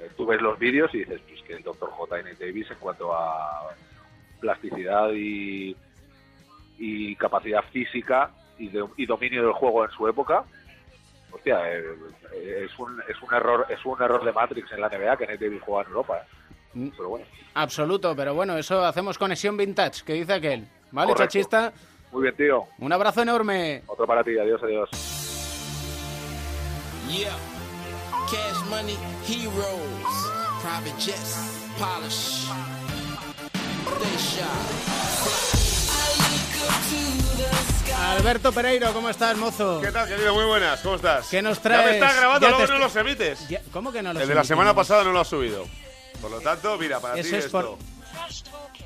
[0.00, 1.90] eh, Tú ves los vídeos y dices, pues que el Dr.
[1.90, 3.74] J y Nate Davis en cuanto a
[4.40, 5.76] plasticidad y,
[6.78, 10.44] y capacidad física y, de- y dominio del juego en su época,
[11.32, 11.84] hostia, eh,
[12.34, 15.26] eh, es un, es un error es un error de Matrix en la NBA que
[15.26, 16.18] Nate Davis juega en Europa.
[16.18, 16.90] ¿eh?
[16.96, 20.68] Pero bueno, Absoluto, pero bueno, eso hacemos conexión vintage, que dice aquel.
[20.92, 21.32] ¿Vale, Correcto.
[21.32, 21.72] chachista?
[22.12, 22.66] muy bien, tío.
[22.78, 23.82] Un abrazo enorme.
[23.86, 24.88] Otro para ti, adiós, adiós.
[27.08, 27.30] Yeah.
[28.30, 28.96] Cash money,
[29.26, 32.50] heroes, private jets, polish.
[34.00, 35.55] They
[38.10, 39.80] Alberto Pereiro, ¿cómo estás, mozo?
[39.82, 40.34] ¿Qué tal, querido?
[40.34, 41.26] Muy buenas, ¿cómo estás?
[41.28, 41.86] ¿Qué nos Ya traes?
[41.86, 43.48] me estás grabando, Ya luego no los emites.
[43.48, 45.66] Ya- ¿Cómo que no los El de la semana pasada no lo has subido.
[46.20, 47.60] Por lo tanto, mira, para Eso ti es esto.
[47.60, 47.78] por-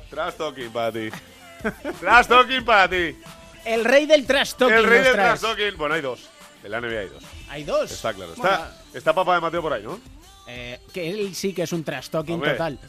[0.09, 1.09] Trash talking para ti.
[1.99, 3.15] Trash talking para ti.
[3.63, 5.77] El rey del trash talking El rey del trash talking.
[5.77, 6.21] Bueno, hay dos.
[6.63, 7.23] En la NBA hay dos.
[7.49, 7.91] Hay dos.
[7.91, 8.33] Está claro.
[8.35, 9.99] Bueno, Está, está papá de Mateo por ahí, ¿no?
[10.47, 12.79] eh, que él sí que es un trash talking Hombre, total.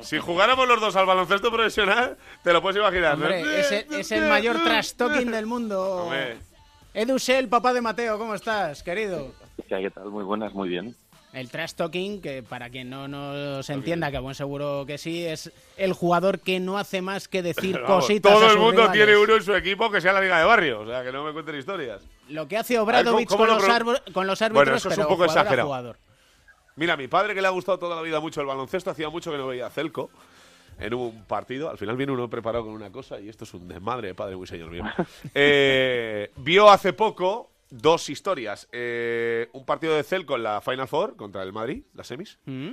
[0.00, 3.18] Si jugáramos los dos al baloncesto profesional, te lo puedes imaginar.
[3.18, 3.28] ¿no?
[3.28, 6.04] Es, el- es el mayor trash talking del mundo.
[6.04, 6.36] Hombre.
[6.94, 9.32] Edu Shell, papá de Mateo, ¿cómo estás, querido?
[9.68, 10.06] ¿Qué tal?
[10.10, 10.94] Muy buenas, muy bien.
[11.32, 15.52] El trash talking, que para quien no nos entienda, que buen seguro que sí, es
[15.76, 18.32] el jugador que no hace más que decir vamos, cositas.
[18.32, 18.92] todo a el sus mundo rivales.
[19.04, 20.80] tiene uno en su equipo que sea la liga de barrio.
[20.80, 22.00] O sea, que no me cuenten historias.
[22.28, 24.88] Lo que hace A ver, ¿cómo- Obradovich con, lo los con los árbitros, Bueno, eso
[24.88, 25.66] es pero un poco jugador a exagerado.
[25.68, 25.96] jugador.
[26.76, 29.08] Mira, a mi padre que le ha gustado toda la vida mucho el baloncesto, hacía
[29.08, 30.10] mucho que no veía a Celco
[30.78, 31.70] en un partido.
[31.70, 34.46] Al final viene uno preparado con una cosa y esto es un desmadre, padre muy
[34.46, 34.84] señor mío.
[35.34, 38.68] Eh, vio hace poco dos historias.
[38.72, 42.38] Eh, un partido de Celco en la Final Four contra el Madrid, las semis.
[42.44, 42.70] Mm.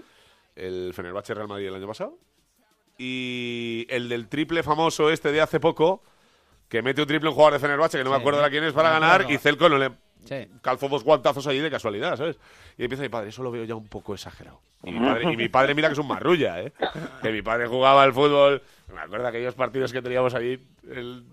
[0.56, 2.18] El Fenerbahce Real Madrid el año pasado.
[2.98, 6.04] Y el del triple famoso este de hace poco,
[6.68, 8.74] que mete un triple un jugador de Fenerbahce, que no me acuerdo ahora quién es,
[8.74, 9.92] para ganar, y Celco no le
[10.26, 10.48] Sí.
[10.62, 12.38] calzó dos guantazos allí de casualidad, ¿sabes?
[12.78, 14.60] Y empieza mi padre, eso lo veo ya un poco exagerado.
[14.84, 16.74] Y mi padre, y mi padre mira que es un marrulla, ¿eh?
[17.22, 18.62] Que mi padre jugaba al fútbol,
[18.94, 20.60] me acuerdo de aquellos partidos que teníamos allí,
[20.90, 21.24] el-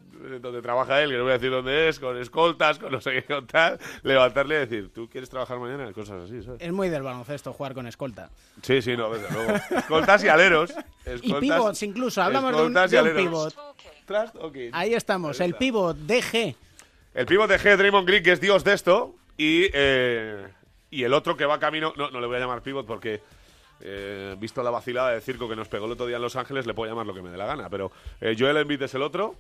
[0.43, 3.11] donde trabaja él, que no voy a decir dónde es, con escoltas, con no sé
[3.13, 5.91] qué, con tal, levantarle y decir, ¿tú quieres trabajar mañana?
[5.95, 6.61] Cosas así, ¿sabes?
[6.61, 8.29] Es muy del baloncesto jugar con escolta.
[8.63, 9.55] Sí, sí, no, desde luego.
[9.79, 10.75] Escoltas y aleros.
[11.07, 13.23] Y Escoltas- pivots incluso, hablamos de un, y de un aleros.
[13.23, 13.55] pivot.
[14.07, 14.71] Talking.
[14.75, 16.55] Ahí estamos, el pivot DG.
[17.21, 20.43] El pívot de G, Draymond Green, que es dios de esto, y, eh,
[20.89, 23.21] y el otro que va camino, no, no le voy a llamar pívot porque,
[23.83, 26.65] eh, visto la vacilada de circo que nos pegó el otro día en Los Ángeles,
[26.67, 27.93] le puedo llamar lo que me dé la gana, pero
[28.23, 29.35] eh, Joel Embiid es el otro.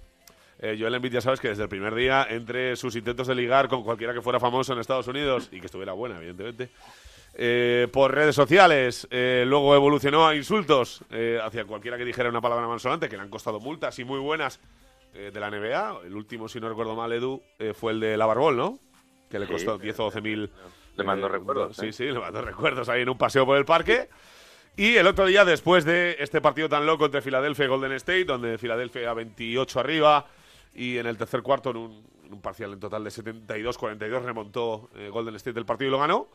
[0.58, 3.66] Eh, Joel Embiid ya sabes que desde el primer día, entre sus intentos de ligar
[3.68, 6.68] con cualquiera que fuera famoso en Estados Unidos, y que estuviera buena, evidentemente,
[7.90, 11.02] por redes sociales, luego evolucionó a insultos
[11.42, 14.60] hacia cualquiera que dijera una palabra malsonante, que le han costado multas y muy buenas
[15.14, 16.00] eh, de la NBA.
[16.06, 18.78] El último, si no recuerdo mal, Edu, eh, fue el de Lavarbol, ¿no?
[19.28, 20.50] Que le costó sí, 10 o 12 mil.
[20.96, 21.92] Le mandó recuerdos, Sí, ¿eh?
[21.92, 24.08] sí, le mandó recuerdos ahí en un paseo por el parque.
[24.76, 28.24] Y el otro día, después de este partido tan loco entre Filadelfia y Golden State,
[28.24, 30.26] donde Filadelfia 28 arriba
[30.74, 34.88] y en el tercer cuarto, en un, en un parcial en total de 72-42, remontó
[34.94, 36.28] eh, Golden State el partido y lo ganó.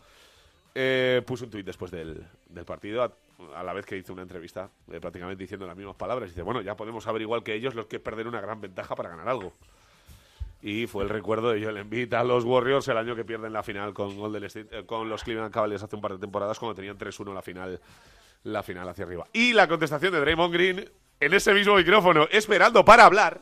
[0.77, 3.11] Eh, puso un tuit después del, del partido, a,
[3.55, 6.29] a la vez que hizo una entrevista, eh, prácticamente diciendo las mismas palabras.
[6.29, 9.07] Dice, bueno, ya podemos saber igual que ellos los que perder una gran ventaja para
[9.09, 9.53] ganar algo.
[10.61, 13.63] Y fue el recuerdo de Joel Embiid a los Warriors el año que pierden la
[13.63, 16.75] final con, Golden State, eh, con los Cleveland Cavaliers hace un par de temporadas cuando
[16.75, 17.79] tenían 3-1 la final,
[18.43, 19.25] la final hacia arriba.
[19.31, 20.89] Y la contestación de Draymond Green
[21.21, 23.39] en ese mismo micrófono, esperando para hablar,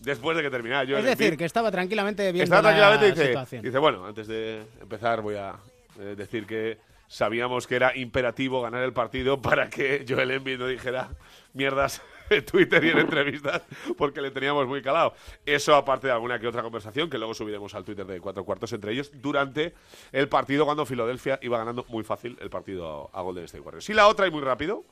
[0.00, 1.38] después de que terminara Joel Es decir, Embiid.
[1.38, 3.62] que estaba tranquilamente viendo Está la tranquilamente dice, situación.
[3.62, 5.54] dice, bueno, antes de empezar voy a
[6.02, 6.78] eh, decir que
[7.12, 11.10] sabíamos que era imperativo ganar el partido para que Joel Embiid no dijera
[11.52, 13.62] mierdas en Twitter y en entrevistas
[13.96, 15.14] porque le teníamos muy calado.
[15.44, 18.72] Eso aparte de alguna que otra conversación que luego subiremos al Twitter de cuatro cuartos
[18.72, 19.74] entre ellos durante
[20.10, 23.88] el partido cuando Filadelfia iba ganando muy fácil el partido a Golden State Warriors.
[23.90, 24.84] Y la otra y muy rápido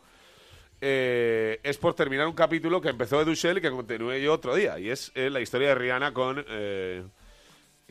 [0.82, 4.54] eh, es por terminar un capítulo que empezó Edu Shell y que continúe yo otro
[4.54, 7.04] día y es eh, la historia de Rihanna con eh,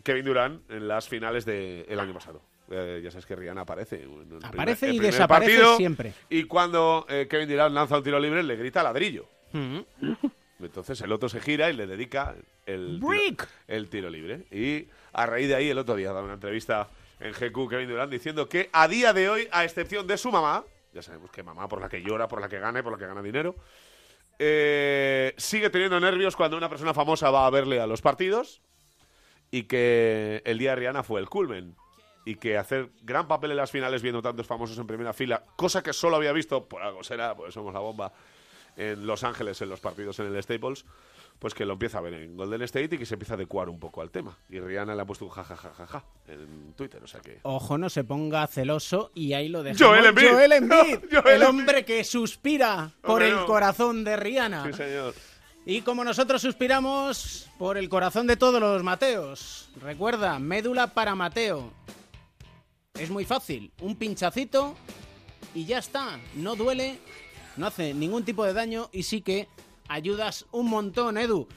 [0.04, 2.42] Kevin Durant en las finales del año pasado.
[2.72, 4.06] Eh, ya sabes que Rihanna aparece.
[4.44, 6.14] Aparece primer- y desaparece siempre.
[6.30, 9.28] Y cuando eh, Kevin Durant lanza un tiro libre, le grita ladrillo.
[9.54, 9.80] Mm.
[10.62, 14.46] Entonces el otro se gira y le dedica el tiro, el tiro libre.
[14.52, 16.90] Y a raíz de ahí, el otro día, daba una entrevista
[17.20, 20.64] en GQ Kevin Durant diciendo que a día de hoy, a excepción de su mamá,
[20.94, 22.98] ya sabemos que mamá por la que llora, por la que gana y por la
[22.98, 23.56] que gana dinero,
[24.38, 28.62] eh, sigue teniendo nervios cuando una persona famosa va a verle a los partidos
[29.52, 31.76] y que el día de Rihanna fue el culmen.
[32.30, 35.82] Y que hacer gran papel en las finales viendo tantos famosos en primera fila, cosa
[35.82, 38.12] que solo había visto, por algo será, porque somos la bomba,
[38.78, 40.86] en Los Ángeles en los partidos en el Staples,
[41.40, 43.68] pues que lo empieza a ver en Golden State y que se empieza a adecuar
[43.70, 44.38] un poco al tema.
[44.50, 47.40] Y Rihanna le ha puesto un jajajajaja en Twitter, o sea que...
[47.44, 49.82] Ojo, no se ponga celoso y ahí lo dejamos.
[49.82, 50.30] Joel Embiid.
[50.30, 50.78] Joel Embiid,
[51.12, 51.48] Joel el Embiid.
[51.50, 53.46] hombre que suspira por Hombre, el no.
[53.48, 54.66] corazón de Rihanna.
[54.66, 55.14] Sí, señor.
[55.66, 59.70] Y como nosotros suspiramos por el corazón de todos los Mateos.
[59.82, 61.72] Recuerda, médula para Mateo.
[63.00, 64.76] Es muy fácil, un pinchacito
[65.54, 66.20] y ya está.
[66.36, 67.00] No duele,
[67.56, 69.48] no hace ningún tipo de daño y sí que
[69.88, 71.48] ayudas un montón, Edu.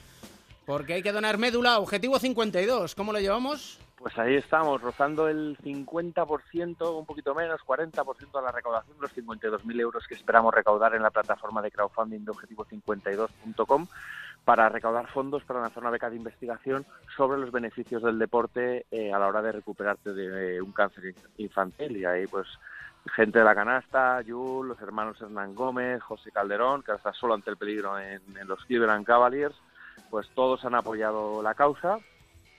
[0.65, 2.95] Porque hay que donar médula, objetivo 52.
[2.95, 3.77] ¿Cómo lo llevamos?
[3.97, 9.81] Pues ahí estamos, rozando el 50%, un poquito menos, 40% de la recaudación, los 52.000
[9.81, 13.87] euros que esperamos recaudar en la plataforma de crowdfunding de objetivo52.com
[14.45, 16.85] para recaudar fondos para lanzar una beca de investigación
[17.15, 21.97] sobre los beneficios del deporte eh, a la hora de recuperarte de un cáncer infantil.
[21.97, 22.47] Y ahí, pues,
[23.15, 27.33] gente de la canasta, Yul, los hermanos Hernán Gómez, José Calderón, que ahora está solo
[27.33, 29.55] ante el peligro en, en los Cleveland Cavaliers,
[30.09, 31.99] pues todos han apoyado la causa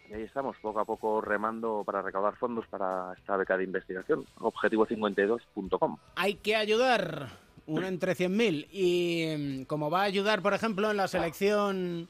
[0.09, 4.25] y ahí estamos, poco a poco remando para recaudar fondos para esta beca de investigación,
[4.39, 5.97] objetivo52.com.
[6.17, 7.29] Hay que ayudar,
[7.67, 8.67] uno entre 100.000.
[8.71, 12.09] Y mm, como va a ayudar, por ejemplo, en la selección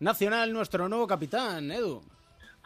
[0.00, 2.02] nacional nuestro nuevo capitán, Edu.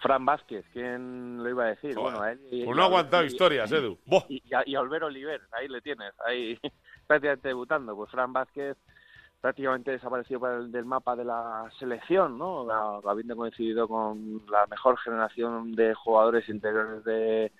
[0.02, 1.94] Fran Vázquez, ¿quién lo iba a decir?
[1.94, 3.98] Joder, bueno, a él y- pues y no ha aguantado y- historias, Edu.
[4.28, 6.58] Y, y a, y a Olver Oliver, ahí le tienes, ahí
[7.06, 7.94] prácticamente debutando.
[7.94, 8.76] Pues Fran Vázquez
[9.42, 12.66] prácticamente desaparecido para el- del mapa de la selección, ¿no?
[13.06, 17.52] Habiendo coincidido con la mejor generación de jugadores interiores de,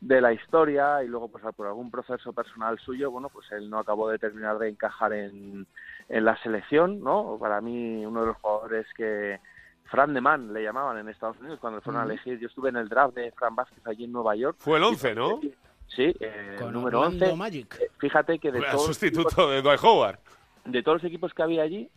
[0.00, 3.78] de la historia y luego pues por algún proceso personal suyo, bueno, pues él no
[3.78, 5.66] acabó de terminar de encajar en,
[6.08, 7.36] en la selección, ¿no?
[7.40, 9.40] Para mí uno de los jugadores que
[9.84, 12.38] Fran de Man le llamaban en Estados Unidos cuando fueron a elegir.
[12.38, 14.56] Yo estuve en el draft de Fran Vázquez allí en Nueva York.
[14.58, 15.40] Fue el 11, ¿no?
[15.88, 17.36] Sí, eh, Con número Orlando 11.
[17.36, 17.78] Magic.
[17.80, 20.18] Eh, Fíjate que de Fue todos, los sustituto equipos, de Dwight Howard.
[20.64, 21.88] de todos los equipos que había allí,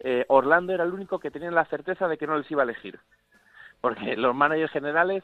[0.00, 2.64] eh, Orlando era el único que tenía la certeza de que no les iba a
[2.64, 2.98] elegir.
[3.80, 5.22] Porque los managers generales,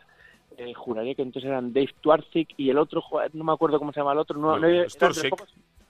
[0.56, 3.02] eh, juraría que entonces eran Dave Tuarzik y el otro,
[3.32, 5.28] no me acuerdo cómo se llama el otro, no, Bueno, no había-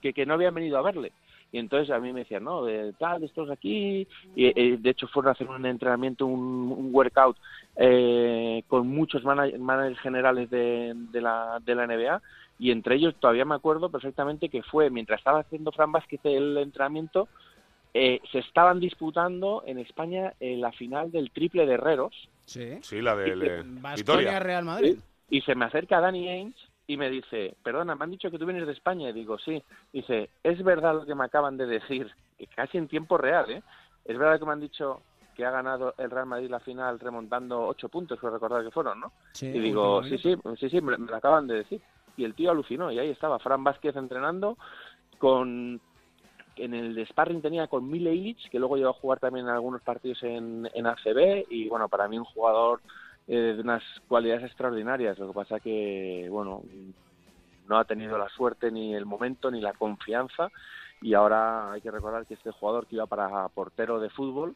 [0.01, 1.13] que, que no habían venido a verle.
[1.53, 4.09] Y entonces a mí me decían, no, de tal, estos aquí.
[4.35, 6.41] Y eh, de hecho fueron a hacer un entrenamiento, un,
[6.77, 7.37] un workout
[7.77, 12.21] eh, con muchos mana- managers generales de, de la, de la NBA.
[12.59, 16.57] Y entre ellos todavía me acuerdo perfectamente que fue mientras estaba haciendo Fran Vázquez el
[16.59, 17.29] entrenamiento,
[17.93, 22.29] eh, se estaban disputando en España eh, la final del triple de Herreros.
[22.45, 22.79] Sí.
[22.83, 24.41] Sí, la de Baskonia, Vitoria.
[24.41, 24.99] Real Madrid.
[25.31, 28.45] Y se me acerca Danny Ainge y me dice, perdona, me han dicho que tú
[28.47, 29.09] vienes de España.
[29.09, 29.63] Y digo, sí.
[29.93, 33.63] Dice, es verdad lo que me acaban de decir, que casi en tiempo real, ¿eh?
[34.05, 35.03] Es verdad que me han dicho
[35.35, 39.01] que ha ganado el Real Madrid la final remontando ocho puntos, creo recordar que fueron,
[39.01, 39.13] ¿no?
[39.33, 41.81] Sí, y digo, sí, sí, sí, sí, me, me lo acaban de decir.
[42.17, 44.57] Y el tío alucinó, y ahí estaba Fran Vázquez entrenando
[45.19, 45.81] con...
[46.57, 49.53] En el de sparring tenía con Mile Illich, que luego llegó a jugar también en
[49.53, 52.81] algunos partidos en, en ACB, y bueno, para mí un jugador
[53.27, 55.19] eh, de unas cualidades extraordinarias.
[55.19, 56.63] Lo que pasa que, bueno,
[57.69, 60.49] no ha tenido la suerte ni el momento ni la confianza
[61.01, 64.55] y ahora hay que recordar que este jugador que iba para portero de fútbol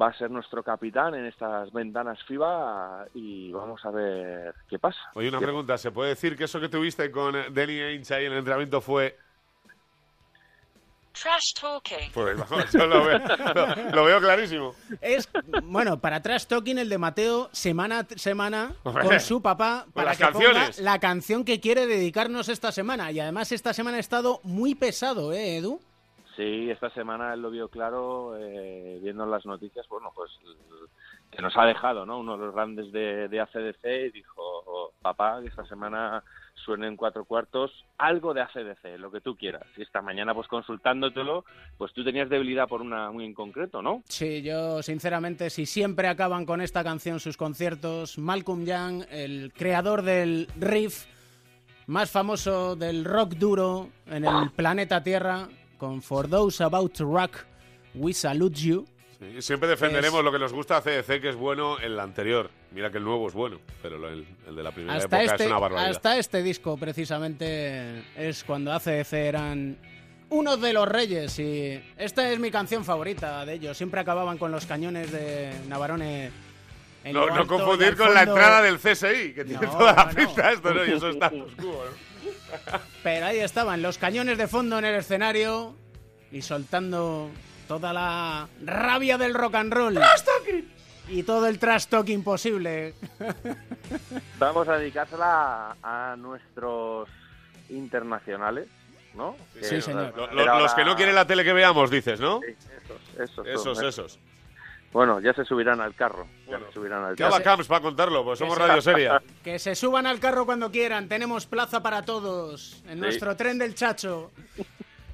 [0.00, 4.98] va a ser nuestro capitán en estas ventanas FIBA y vamos a ver qué pasa.
[5.14, 5.76] Oye, una ¿Qué- pregunta.
[5.78, 9.16] ¿Se puede decir que eso que tuviste con Danny Ainge ahí en el entrenamiento fue...
[11.20, 12.10] Trash talking.
[12.14, 14.74] Pues vamos, yo lo veo, lo- lo veo clarísimo.
[15.00, 15.28] Es,
[15.64, 20.18] bueno, para Trash Talking el de Mateo, semana a semana, con su papá, para que
[20.24, 20.76] canciones.
[20.76, 23.10] ponga la canción que quiere dedicarnos esta semana.
[23.12, 25.80] Y además esta semana ha estado muy pesado, ¿eh, Edu?
[26.36, 30.30] Sí, esta semana él lo vio claro, eh, viendo las noticias, bueno, pues
[31.30, 32.18] que nos ha dejado, ¿no?
[32.18, 36.24] Uno de los grandes de, de ACDC y dijo, "Oh, papá, que esta semana
[36.64, 39.64] suene en cuatro cuartos algo de ACDC, lo que tú quieras.
[39.76, 41.44] Y esta mañana, pues consultándotelo,
[41.76, 44.02] pues tú tenías debilidad por una muy en concreto, ¿no?
[44.06, 50.02] Sí, yo sinceramente, si siempre acaban con esta canción sus conciertos, Malcolm Young, el creador
[50.02, 51.06] del riff
[51.86, 57.38] más famoso del rock duro en el planeta Tierra, con For Those About to Rock,
[57.94, 58.84] We Salute You.
[59.20, 62.02] Sí, siempre defenderemos Es- lo que nos gusta a CDC, que es bueno en la
[62.04, 62.50] anterior.
[62.72, 65.32] Mira que el nuevo es bueno, pero lo- el, el de la primera Hasta época
[65.34, 65.90] este, es una barbaridad.
[65.90, 69.76] hasta este disco, precisamente, es cuando ACDC eran
[70.30, 71.38] uno de los reyes.
[71.38, 73.76] Y esta es mi canción favorita de ellos.
[73.76, 76.30] Siempre acababan con los cañones de Navarone.
[77.04, 80.16] en No, confundir con la entrada del CSI, que tiene No, toda la no, no.
[80.16, 80.84] pinta esto, ¿no?
[80.86, 82.78] Y eso está oscuro, ¿no?
[83.02, 85.74] Pero ahí estaban, los cañones de fondo en el escenario
[86.32, 87.30] y soltando
[87.70, 89.96] toda la rabia del rock and roll.
[91.08, 92.94] Y todo el trash talking posible.
[94.40, 97.08] Vamos a dedicársela a, a nuestros
[97.68, 98.66] internacionales,
[99.14, 99.36] ¿no?
[99.54, 100.12] Sí, Que- señor.
[100.34, 102.40] Lo- los que no quieren la tele que veamos, dices, ¿no?
[102.40, 102.56] Sí,
[103.20, 103.88] esos, esos, Esos, son, ¿eh?
[103.88, 104.18] esos.
[104.92, 106.26] Bueno, ya se subirán al carro.
[106.48, 107.40] Ya se subirán al ¿Qué carro.
[107.44, 108.24] Camps para contarlo?
[108.24, 109.22] Pues somos se- Radio Seria.
[109.44, 111.08] Que se suban al carro cuando quieran.
[111.08, 113.00] Tenemos plaza para todos en Sí.
[113.00, 114.32] nuestro tren del Chacho.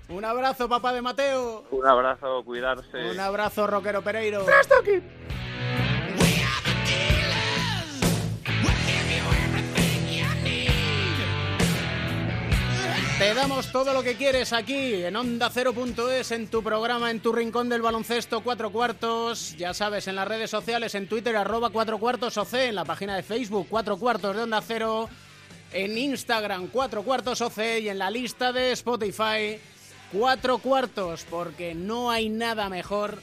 [0.09, 1.64] Un abrazo, papá de Mateo.
[1.70, 3.11] Un abrazo, cuidarse.
[3.11, 4.44] Un abrazo, Roquero Pereiro.
[13.18, 17.32] Te damos todo lo que quieres aquí en Onda 0.es, en tu programa, en tu
[17.32, 19.57] rincón del baloncesto, cuatro cuartos.
[19.57, 23.16] Ya sabes, en las redes sociales, en Twitter, arroba cuatro cuartos OC, en la página
[23.16, 25.09] de Facebook, cuatro cuartos de Onda Cero,
[25.72, 29.59] en Instagram, cuatro cuartos OC y en la lista de Spotify,
[30.12, 33.20] cuatro cuartos, porque no hay nada mejor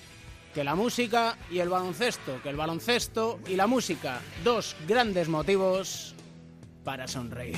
[0.53, 6.13] que la música y el baloncesto, que el baloncesto y la música, dos grandes motivos
[6.83, 7.57] para sonreír.